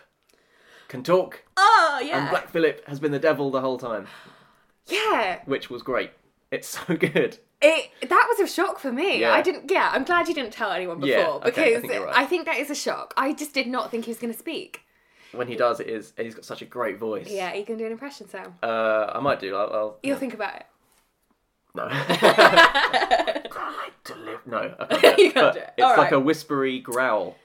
[0.89, 4.07] can talk, Oh yeah, and Black Phillip has been the devil the whole time,
[4.87, 5.41] yeah.
[5.45, 6.11] which was great.
[6.51, 7.39] It's so good.
[7.63, 9.21] It that was a shock for me.
[9.21, 9.33] Yeah.
[9.33, 9.71] I didn't.
[9.71, 12.17] Yeah, I'm glad you didn't tell anyone before Yeah, okay, I because think you're right.
[12.17, 13.13] I think that is a shock.
[13.17, 14.81] I just did not think he was going to speak.
[15.33, 17.29] When he does, it is, and he's got such a great voice.
[17.31, 18.55] Yeah, you can do an impression, Sam.
[18.63, 19.55] Uh, I might do.
[19.55, 19.73] I'll.
[19.73, 20.67] I'll You'll think about it.
[21.77, 21.87] No.
[23.61, 24.40] I like to live.
[24.46, 25.35] No, I can't do it.
[25.35, 25.75] Can't do it.
[25.77, 26.12] It's All like right.
[26.14, 27.37] a whispery growl.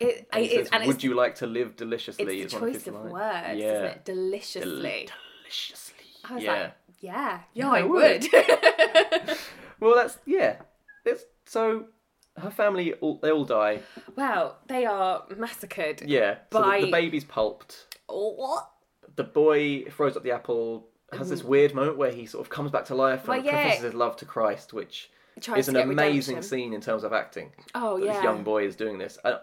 [0.00, 2.60] It, And it is, says, and "Would it's, you like to live deliciously?" it's the
[2.60, 3.12] choice of lines.
[3.12, 3.72] words, Yeah.
[3.72, 4.04] isn't it?
[4.06, 5.08] Deliciously.
[5.42, 6.04] Deliciously.
[6.28, 6.52] I was yeah.
[6.52, 8.26] like, yeah, yeah, I I would.
[9.80, 10.56] well, that's yeah.
[11.04, 11.86] It's so
[12.36, 13.80] her family all they all die.
[14.16, 16.02] well, they are massacred.
[16.06, 16.36] Yeah.
[16.52, 17.86] So By- the, the baby's pulped.
[18.08, 18.70] What?
[19.16, 20.86] The boy throws up the apple.
[21.12, 23.62] Has this weird moment where he sort of comes back to life and Well, yeah.
[23.62, 25.10] professes his love to Christ, which
[25.48, 26.42] is an amazing redemption.
[26.42, 27.52] scene in terms of acting.
[27.74, 28.14] Oh, yeah.
[28.14, 29.18] This young boy is doing this.
[29.24, 29.38] And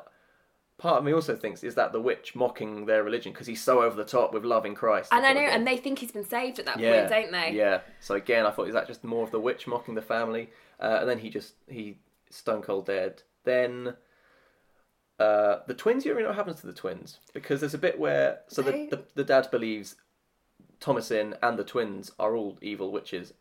[0.78, 3.82] part of me also thinks is that the witch mocking their religion because he's so
[3.82, 5.12] over the top with loving Christ.
[5.12, 7.58] And I know, and they think he's been saved at that yeah, point, don't they?
[7.58, 7.82] Yeah.
[8.00, 11.00] So again, I thought is that just more of the witch mocking the family, uh,
[11.02, 11.98] and then he just he
[12.30, 13.24] stone cold dead.
[13.44, 13.96] Then.
[15.20, 17.98] Uh, the twins, you don't know what happens to the twins because there's a bit
[17.98, 19.96] where so the, the the dad believes
[20.80, 23.34] Thomasin and the twins are all evil witches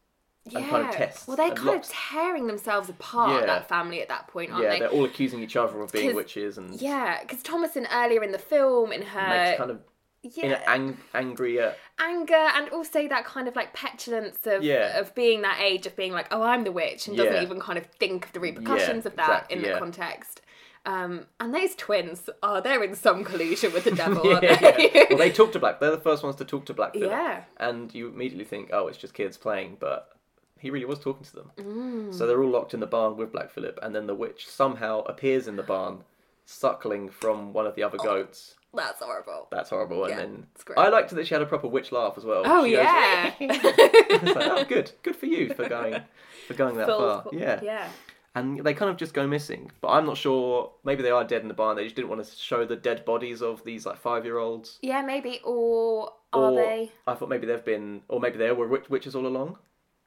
[0.54, 1.26] and kind of tests.
[1.26, 3.46] Well, they're kind locks- of tearing themselves apart, Yeah.
[3.46, 4.74] that family, at that point, aren't yeah, they?
[4.76, 8.32] Yeah, they're all accusing each other of being witches and Yeah, because Thomasin earlier in
[8.32, 9.80] the film, in her makes kind of
[10.22, 11.60] in yeah, an ang- angry
[12.00, 14.98] anger and also that kind of like petulance of Yeah.
[14.98, 17.42] of being that age of being like, oh, I'm the witch, and doesn't Yeah.
[17.42, 19.78] even kind of think of the repercussions Yeah, of that exactly, in the yeah.
[19.78, 20.40] context.
[20.84, 24.56] Um, and those twins are they're in some collusion with the devil, aren't yeah.
[24.56, 25.06] they?
[25.10, 25.80] well, they talk to Black.
[25.80, 26.92] They're the first ones to talk to Black.
[26.94, 27.10] Phillip.
[27.10, 27.42] Yeah.
[27.56, 30.15] And you immediately think, oh, it's just kids playing, but
[30.58, 31.50] he really was talking to them.
[31.58, 32.14] Mm.
[32.14, 35.00] So they're all locked in the barn with Black Phillip, and then the witch somehow
[35.02, 36.04] appears in the barn,
[36.44, 38.54] suckling from one of the other goats.
[38.74, 39.48] That's horrible.
[39.50, 40.04] That's horrible.
[40.04, 40.16] And Oh.
[40.18, 40.46] Then.
[40.76, 42.42] I liked that she had a proper witch laugh as well.
[42.44, 46.02] Oh She yeah, It's like, oh, good, good for you for going
[46.46, 47.24] for going that Full- far.
[47.32, 47.60] Yeah.
[47.62, 47.88] yeah.
[48.34, 49.70] And they kind of just go missing.
[49.80, 50.70] But I'm not sure.
[50.84, 51.74] Maybe they are dead in the barn.
[51.74, 54.78] They just didn't want to show the dead bodies of these like five year olds.
[54.82, 55.40] Yeah, maybe.
[55.42, 56.92] Or are or they?
[57.06, 59.56] I thought maybe they've been, or maybe they were witches all along,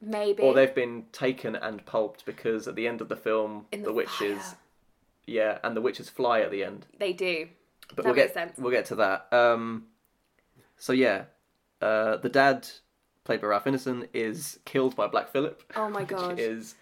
[0.01, 0.43] Maybe.
[0.43, 3.87] or they've been taken and pulped because at the end of the film, In the,
[3.87, 4.57] the witches, fire.
[5.25, 6.87] yeah, and the witches fly at the end.
[6.97, 7.47] They do.
[7.89, 8.57] But That we'll makes get sense.
[8.57, 9.27] we'll get to that.
[9.33, 9.87] Um,
[10.77, 11.23] so yeah,
[11.81, 12.67] uh, the dad,
[13.23, 15.63] played by Ralph Ineson, is killed by Black Phillip.
[15.75, 16.39] Oh my which God.
[16.39, 16.75] is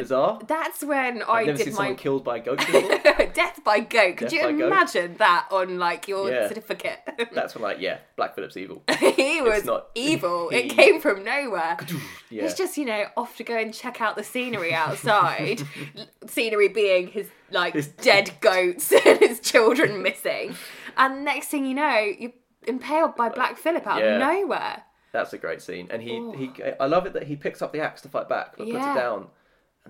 [0.00, 0.40] bizarre.
[0.46, 3.26] That's when I I've never did seen my someone killed by a goat before.
[3.32, 4.16] death by goat.
[4.16, 4.66] Could Death you by goat.
[4.66, 6.48] imagine that on like your Yeah.
[6.48, 6.98] certificate?
[7.32, 8.82] That's when, like, yeah, Black Phillip's evil.
[8.98, 10.48] he was not- evil.
[10.50, 11.76] It came from nowhere.
[12.30, 12.42] Yeah.
[12.42, 15.62] He's just, you know, off to go and check out the scenery outside.
[15.96, 20.54] L- scenery being his like His- dead goats and his children missing.
[20.96, 22.32] And next thing you know, you're
[22.66, 24.14] impaled by Black Phillip out Yeah.
[24.16, 24.82] of nowhere.
[25.12, 26.74] That's a great scene, and he, he oh.
[26.78, 28.92] I love it that he picks up the axe to fight back, but puts Yeah.
[28.92, 29.26] it down,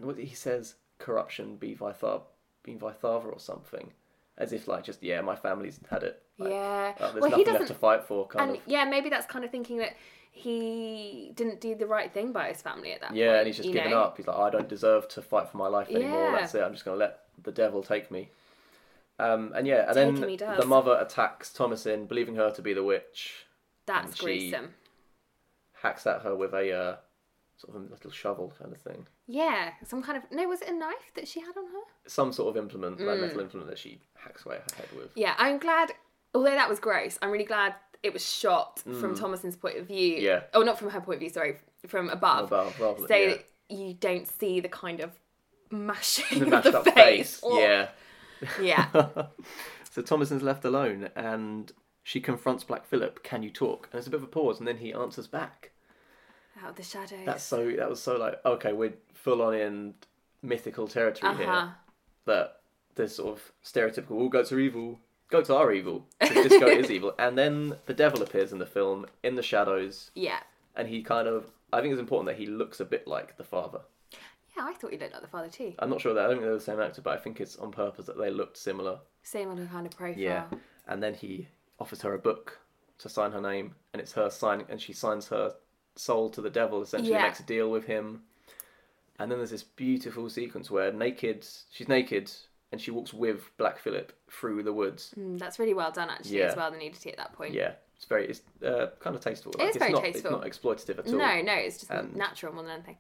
[0.00, 2.24] and what he says, "Corruption be thy father,
[2.62, 3.92] be thy father," or something,
[4.38, 6.22] as if like just yeah, my family's had it.
[6.38, 6.94] Like, Yeah.
[6.98, 8.62] uh, there's Well, he nothing left to fight for, kind And of.
[8.66, 9.94] yeah, maybe that's kind of thinking that
[10.30, 13.14] he didn't do the right thing by his family at that.
[13.14, 14.00] Yeah, and he's just given know?
[14.00, 14.16] up.
[14.16, 16.30] He's like, I don't deserve to fight for my life anymore.
[16.30, 16.40] Yeah.
[16.40, 16.62] That's it.
[16.62, 18.30] I'm just going to let the devil take me.
[19.18, 22.82] Um, and yeah, and him, then the mother attacks Thomasin, believing her to be the
[22.82, 23.44] witch,
[23.84, 24.72] That's gruesome.
[25.82, 26.96] hacks at her with a uh,
[27.60, 29.06] sort of a little shovel kind of thing.
[29.26, 30.48] Yeah, some kind of no.
[30.48, 31.80] Was it a knife that she had on her?
[32.06, 33.20] Some sort of implement, like Mm.
[33.22, 35.10] metal implement that she hacks away her head with.
[35.14, 35.92] Yeah, I'm glad.
[36.34, 40.16] Although that was gross, I'm really glad it was shot from Thomasin's point of view.
[40.18, 40.22] Mm.
[40.22, 40.40] Yeah.
[40.54, 41.28] Oh, not from her point of view.
[41.28, 42.46] Sorry, from above.
[42.46, 43.34] Above, rather so yeah.
[43.68, 45.10] you don't see the kind of
[45.70, 47.40] mashing The of the up face.
[47.40, 47.42] face.
[47.44, 47.88] Yeah.
[48.60, 48.86] Yeah.
[49.92, 51.72] So Thomasin's left alone and
[52.04, 53.86] she confronts Black Phillip, can you talk?
[53.86, 55.72] And there's a bit of a pause and then he answers back.
[56.62, 57.20] Out of the shadows.
[57.24, 59.94] That's so that was so like okay, we're full on in
[60.42, 61.42] mythical territory Uh-huh.
[61.42, 61.74] here.
[62.26, 62.60] That
[62.94, 65.00] this sort of stereotypical all goats are evil.
[65.30, 66.06] Goats are evil.
[66.20, 67.14] 'cause This goat is evil.
[67.18, 70.40] And then the devil appears in the film in the shadows Yeah.
[70.76, 73.44] and he kind of I think it's important that he looks a bit like the
[73.44, 73.82] father.
[74.56, 75.72] Yeah, I thought he looked like the father too.
[75.78, 77.56] I'm not sure that I don't think they're the same actor, but I think it's
[77.56, 78.98] on purpose that they looked similar.
[79.22, 80.18] Same kind of profile.
[80.18, 80.46] Yeah.
[80.88, 81.46] And then he
[81.78, 82.58] offers her a book
[82.98, 85.54] to sign her name, and it's her signing, and she signs her
[85.96, 86.82] soul to the devil.
[86.82, 87.22] Essentially, Yeah.
[87.22, 88.22] makes a deal with him.
[89.18, 92.30] And then there's this beautiful sequence where naked, she's naked,
[92.72, 95.12] and she walks with Black Phillip through the woods.
[95.18, 96.46] Mm, that's really well done actually Yeah.
[96.46, 97.52] as well, the nudity at that point.
[97.52, 99.52] Yeah, it's very, it's uh, kind of tasteful.
[99.58, 100.42] Like, is it's very not, tasteful.
[100.42, 101.18] It's not exploitative at all.
[101.18, 102.96] No, no, it's just And- natural more than anything.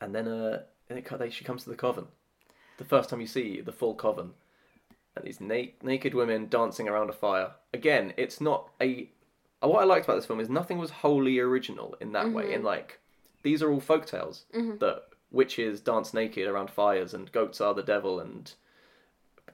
[0.00, 2.06] And then, uh, then it, they, she comes to the coven.
[2.78, 4.34] The first time you see the full coven,
[5.16, 7.52] and these na- naked women dancing around a fire.
[7.74, 9.10] Again, it's not a.
[9.66, 12.44] What I liked about this film is nothing was wholly original in that way.
[12.44, 12.54] Mm-hmm.
[12.54, 13.00] In like,
[13.42, 14.78] these are all folk tales mm-hmm.
[14.78, 18.52] that witches dance naked around fires, and goats are the devil, and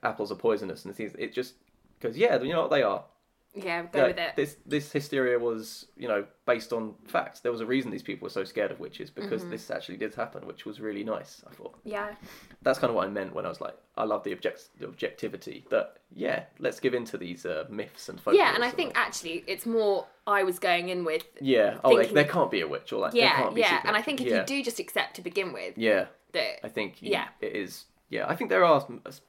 [0.02, 1.14] apples are poisonous, and things.
[1.18, 1.54] It just
[2.00, 3.04] goes, yeah, you know what they are.
[3.54, 4.36] Yeah, go Yeah, with it.
[4.36, 7.40] This this hysteria was, you know, based on facts.
[7.40, 9.22] There was a reason these people were so scared of witches Mm-hmm.
[9.28, 11.42] because this actually did happen, which was really nice.
[11.50, 12.14] I thought Yeah.
[12.62, 14.86] that's kind of what I meant when I was like, I love the object the
[14.88, 15.66] objectivity.
[15.70, 18.42] That yeah, let's give in to these uh, myths and folklore.
[18.42, 22.12] Yeah, and I think actually it's more I was going in with yeah, oh, like,
[22.12, 24.28] there can't be a witch or like yeah, can't be yeah, and I think if
[24.28, 24.40] yeah.
[24.40, 27.28] you do just accept to begin with yeah, that I think you- Yeah.
[27.40, 27.84] it is.
[28.08, 28.86] Yeah, I think there are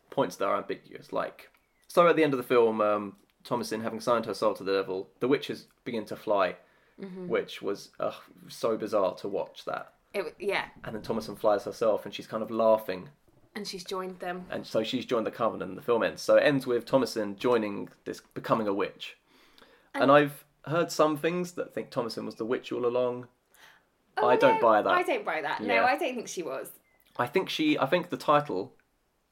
[0.10, 1.14] points that are ambiguous.
[1.14, 1.50] Like,
[1.88, 4.74] so at the end of the film, um, Thomasin having signed her soul to the
[4.74, 6.56] devil, the witches begin to fly,
[7.02, 7.28] Mm-hmm.
[7.28, 8.12] which was uh,
[8.50, 9.94] so bizarre to watch that.
[10.14, 13.10] it, yeah, And then Thomasin flies herself, and she's kind of laughing,
[13.56, 14.46] and she's joined them.
[14.52, 16.22] and so she's joined the coven, and the film ends.
[16.22, 19.18] So it ends with Thomasin joining this, becoming a witch.
[19.96, 23.28] And, I've heard some things that think Thomasin was the witch all along.
[24.18, 24.92] Oh, I don't buy that.
[24.94, 25.64] I don't buy that.
[25.64, 26.70] No, I don't think she was.
[27.18, 27.78] I think she.
[27.80, 28.74] I think the title,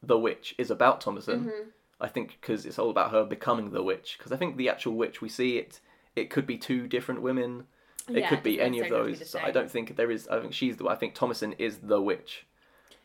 [0.02, 1.45] "The Witch," is about Thomasin.
[1.45, 1.69] Mm-hmm.
[2.02, 4.16] I think because it's all about her becoming the witch.
[4.18, 5.80] Because I think the actual witch we see it,
[6.16, 7.66] it could be two different women.
[8.10, 9.30] It Yeah, could be any of necessarily have to be those.
[9.30, 10.28] So I don't think there is.
[10.28, 10.88] I think she's the.
[10.90, 12.46] I think Thomasin is the witch.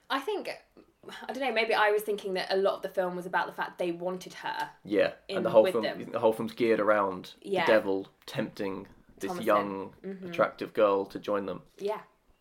[0.09, 0.49] I think
[1.29, 1.53] I don't know.
[1.53, 3.93] Maybe I was thinking that a lot of the film was about the fact they
[3.93, 4.71] wanted her.
[4.85, 5.83] Yeah, In and the whole film.
[5.85, 6.09] them.
[6.11, 7.65] The whole film's geared around Yeah.
[7.67, 8.87] the devil tempting
[9.21, 9.45] this Thomasin.
[9.45, 10.29] young, Mm-hmm.
[10.31, 11.63] attractive girl to join them.
[11.79, 12.01] Yeah.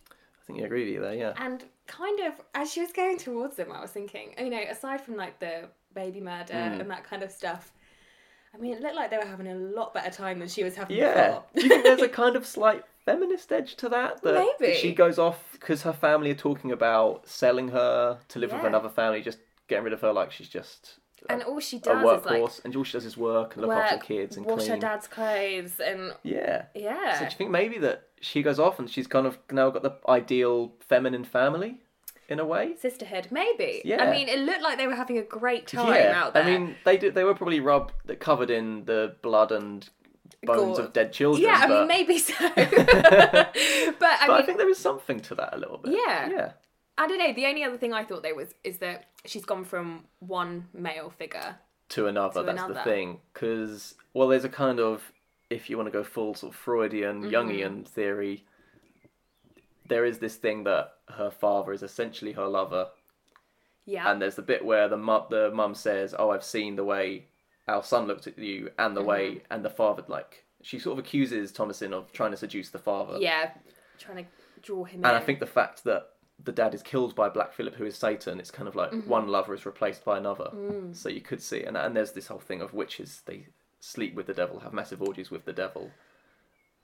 [0.10, 1.14] I think you agree with you there.
[1.14, 1.34] Yeah.
[1.38, 5.02] And kind of as she was going towards them, I was thinking, you know, aside
[5.02, 6.80] from like the baby murder Mm.
[6.82, 7.72] and that kind of stuff,
[8.54, 10.76] I mean, it looked like they were having a lot better time than she was
[10.76, 11.28] having Yeah.
[11.28, 11.44] before.
[11.56, 14.22] Do you think there's a kind of slight feminist edge to that?
[14.22, 14.76] That Maybe.
[14.76, 18.90] She goes off because her family are talking about selling her to live with another
[18.90, 21.98] family, just getting rid of her like she's just a, and all she a does
[21.98, 24.38] is workhorse, like and all she does is work and look work, after the kids
[24.38, 24.70] and wash clean.
[24.70, 26.66] her dad's clothes, and Yeah.
[26.76, 29.70] yeah, So do you think maybe that she goes off and she's kind of now
[29.72, 31.82] got the ideal feminine family
[32.30, 32.76] in a way?
[32.80, 33.82] sisterhood, maybe.
[33.86, 34.04] Yeah.
[34.04, 36.24] I mean, it looked like they were having a great time yeah.
[36.24, 36.44] out there.
[36.44, 37.16] I mean, they did.
[37.16, 39.88] They were probably rubbed, covered in the blood and
[40.44, 40.86] bones Gore.
[40.86, 41.44] of dead children.
[41.44, 42.34] yeah, I mean, maybe so.
[42.56, 43.48] but I
[44.00, 45.94] but mean, I think there is something to that a little bit.
[45.94, 46.30] Yeah.
[46.30, 46.52] Yeah.
[46.98, 47.34] I don't know.
[47.34, 51.10] The only other thing I thought there was is that she's gone from one male
[51.10, 51.58] figure.
[51.90, 52.42] to another.
[52.42, 53.20] To that's the thing.
[53.34, 55.12] Because well, there's a kind of
[55.50, 57.34] if you want to go full sort of Freudian Mm-hmm.
[57.34, 58.46] Jungian theory,
[59.88, 62.90] there is this thing that her father is essentially her lover,
[63.86, 64.10] Yeah.
[64.12, 67.28] and there's the bit where the mum the mum says, "Oh, I've seen the way
[67.68, 69.54] our son looked at you, and the way," Mm-hmm.
[69.54, 73.18] and the father like she sort of accuses Thomasin of trying to seduce the father.
[73.20, 73.52] yeah.
[74.00, 74.30] Trying to
[74.62, 75.06] draw him in.
[75.06, 75.22] And in.
[75.22, 76.10] I think the fact that
[76.44, 79.10] the dad is killed by Black Phillip, who is Satan, it's kind of like Mm-hmm.
[79.10, 80.50] one lover is replaced by another.
[80.54, 80.96] Mm.
[80.96, 83.48] So you could see, and and there's this whole thing of witches they
[83.80, 85.92] sleep with the devil, have massive orgies with the devil.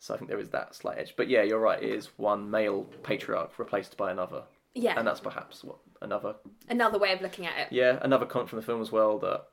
[0.03, 1.13] So I think there is that slight edge.
[1.15, 1.81] But yeah, you're right.
[1.81, 4.41] It is one male patriarch replaced by another,
[4.73, 4.97] yeah.
[4.97, 6.33] and that's perhaps what another
[6.67, 7.67] Another way of looking at it.
[7.69, 9.43] yeah another comment from the film as well that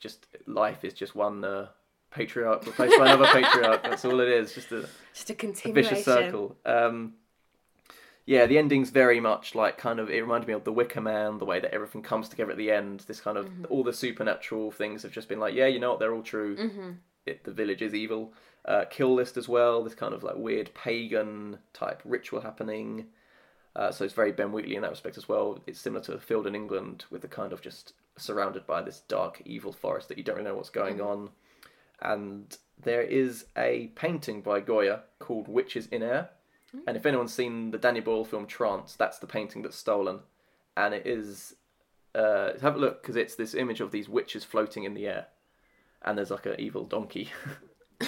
[0.00, 1.68] just life is just one uh,
[2.10, 3.82] patriarch replaced by another patriarch.
[3.88, 4.54] That's all it is.
[4.54, 6.56] Just a Just a a vicious circle.
[6.64, 7.14] Um,
[8.26, 10.08] yeah, the ending's very much like kind of.
[10.08, 12.70] It reminded me of The Wicker Man, the way that everything comes together at the
[12.70, 13.00] end.
[13.06, 13.64] This kind of Mm-hmm.
[13.68, 16.56] all the supernatural things have just been like, yeah, you know what, they're all true.
[16.56, 16.90] Mm-hmm.
[17.26, 18.32] It, the village is evil.
[18.64, 19.82] Uh, Kill List as well.
[19.82, 23.06] This kind of like weird pagan type ritual happening.
[23.76, 25.60] Uh, so it's very Ben Wheatley in that respect as well.
[25.66, 29.00] It's similar to a Field in England with the kind of just surrounded by this
[29.08, 31.30] dark evil forest that you don't really know what's going on.
[32.00, 36.30] And there is a painting by Goya called Witches in Air.
[36.86, 40.20] And if anyone's seen the Danny Boyle film Trance, that's the painting that's stolen.
[40.76, 41.54] And it is.
[42.14, 45.26] Uh, have a look because it's this image of these witches floating in the air.
[46.04, 47.30] And there's like an evil donkey.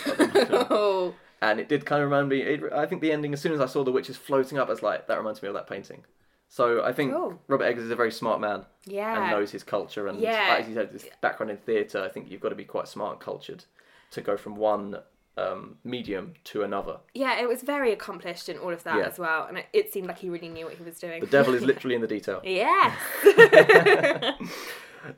[0.04, 1.14] Oh.
[1.40, 2.40] and it did kind of remind me.
[2.42, 4.70] It, I think the ending, as soon as I saw the witches floating up, I
[4.72, 6.04] was like, that reminds me of that painting.
[6.48, 7.40] So I think Cool.
[7.48, 9.20] Robert Eggers is a very smart man Yeah.
[9.22, 10.06] and knows his culture.
[10.08, 10.56] And Yeah.
[10.60, 13.12] as you said, his background in theatre, I think you've got to be quite smart
[13.12, 13.64] and cultured
[14.10, 14.98] to go from one
[15.38, 16.98] um, medium to another.
[17.14, 19.06] Yeah, it was very accomplished in all of that Yeah.
[19.06, 21.20] as well, and it, it seemed like he really knew what he was doing.
[21.20, 22.40] The devil is literally in the detail.
[22.44, 22.94] Yeah.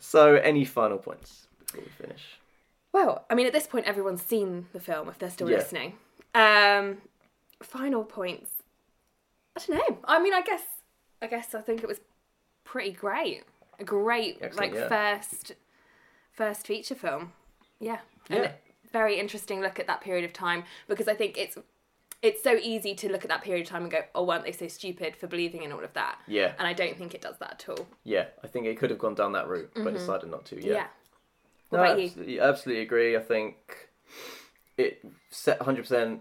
[0.00, 2.22] So, any final points before we finish?
[2.92, 5.58] Well, I mean, at this point, everyone's seen the film if they're still Yeah.
[5.58, 5.98] listening.
[6.34, 7.02] Um,
[7.62, 8.50] final points.
[9.56, 9.98] I don't know.
[10.04, 10.62] I mean, I guess,
[11.20, 12.00] I guess I think it was
[12.64, 13.42] pretty great.
[13.80, 14.88] A great Excellent, like yeah.
[14.88, 15.52] first,
[16.32, 17.32] first feature film.
[17.80, 17.98] Yeah.
[18.30, 18.52] And
[18.92, 21.56] very interesting look at that period of time because I think it's
[22.20, 24.50] it's so easy to look at that period of time and go, oh, weren't they
[24.50, 26.18] so stupid for believing in all of that?
[26.26, 26.52] Yeah.
[26.58, 27.86] And I don't think it does that at all.
[28.02, 30.56] Yeah, I think it could have gone down that route, but decided not to.
[30.56, 30.66] Mm-hmm.
[30.66, 30.74] Yeah.
[30.74, 30.86] Yeah.
[31.68, 32.06] What No, about you?
[32.06, 33.16] absolutely, absolutely agree.
[33.16, 33.56] I think
[34.76, 36.20] it set 100%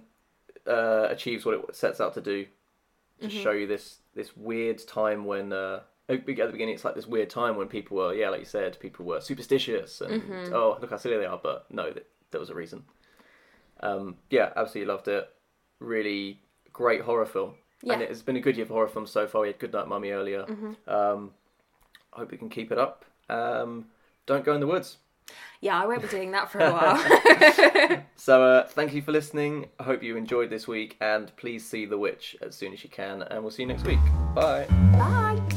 [0.67, 3.41] uh, achieves what it sets out to do to Mm-hmm.
[3.41, 7.31] show you this this weird time when uh, at the beginning it's like this weird
[7.31, 10.53] time when people were yeah like you said people were superstitious and Mm-hmm.
[10.53, 12.83] oh look how silly they are but no th- there was a reason.
[13.79, 15.27] Um, yeah, absolutely loved it.
[15.79, 16.41] Really
[16.73, 17.55] great horror film.
[17.81, 17.93] And Yeah.
[17.95, 18.11] Mm-hmm.
[18.11, 19.41] it's been a good year for horror films so far.
[19.41, 20.45] We had Good Night Mummy earlier.
[20.87, 21.31] Um,
[22.13, 23.05] I hope we can keep it up.
[23.29, 23.85] Um,
[24.25, 24.97] don't go in the woods.
[25.61, 28.03] Yeah, I won't be doing that for a while.
[28.27, 29.67] So uh, thank you for listening.
[29.79, 32.89] I hope you enjoyed this week, and please see The Witch as soon as you
[32.89, 33.21] can.
[33.21, 33.99] And we'll see you next week.
[34.35, 34.65] Bye.
[34.91, 35.56] Bye.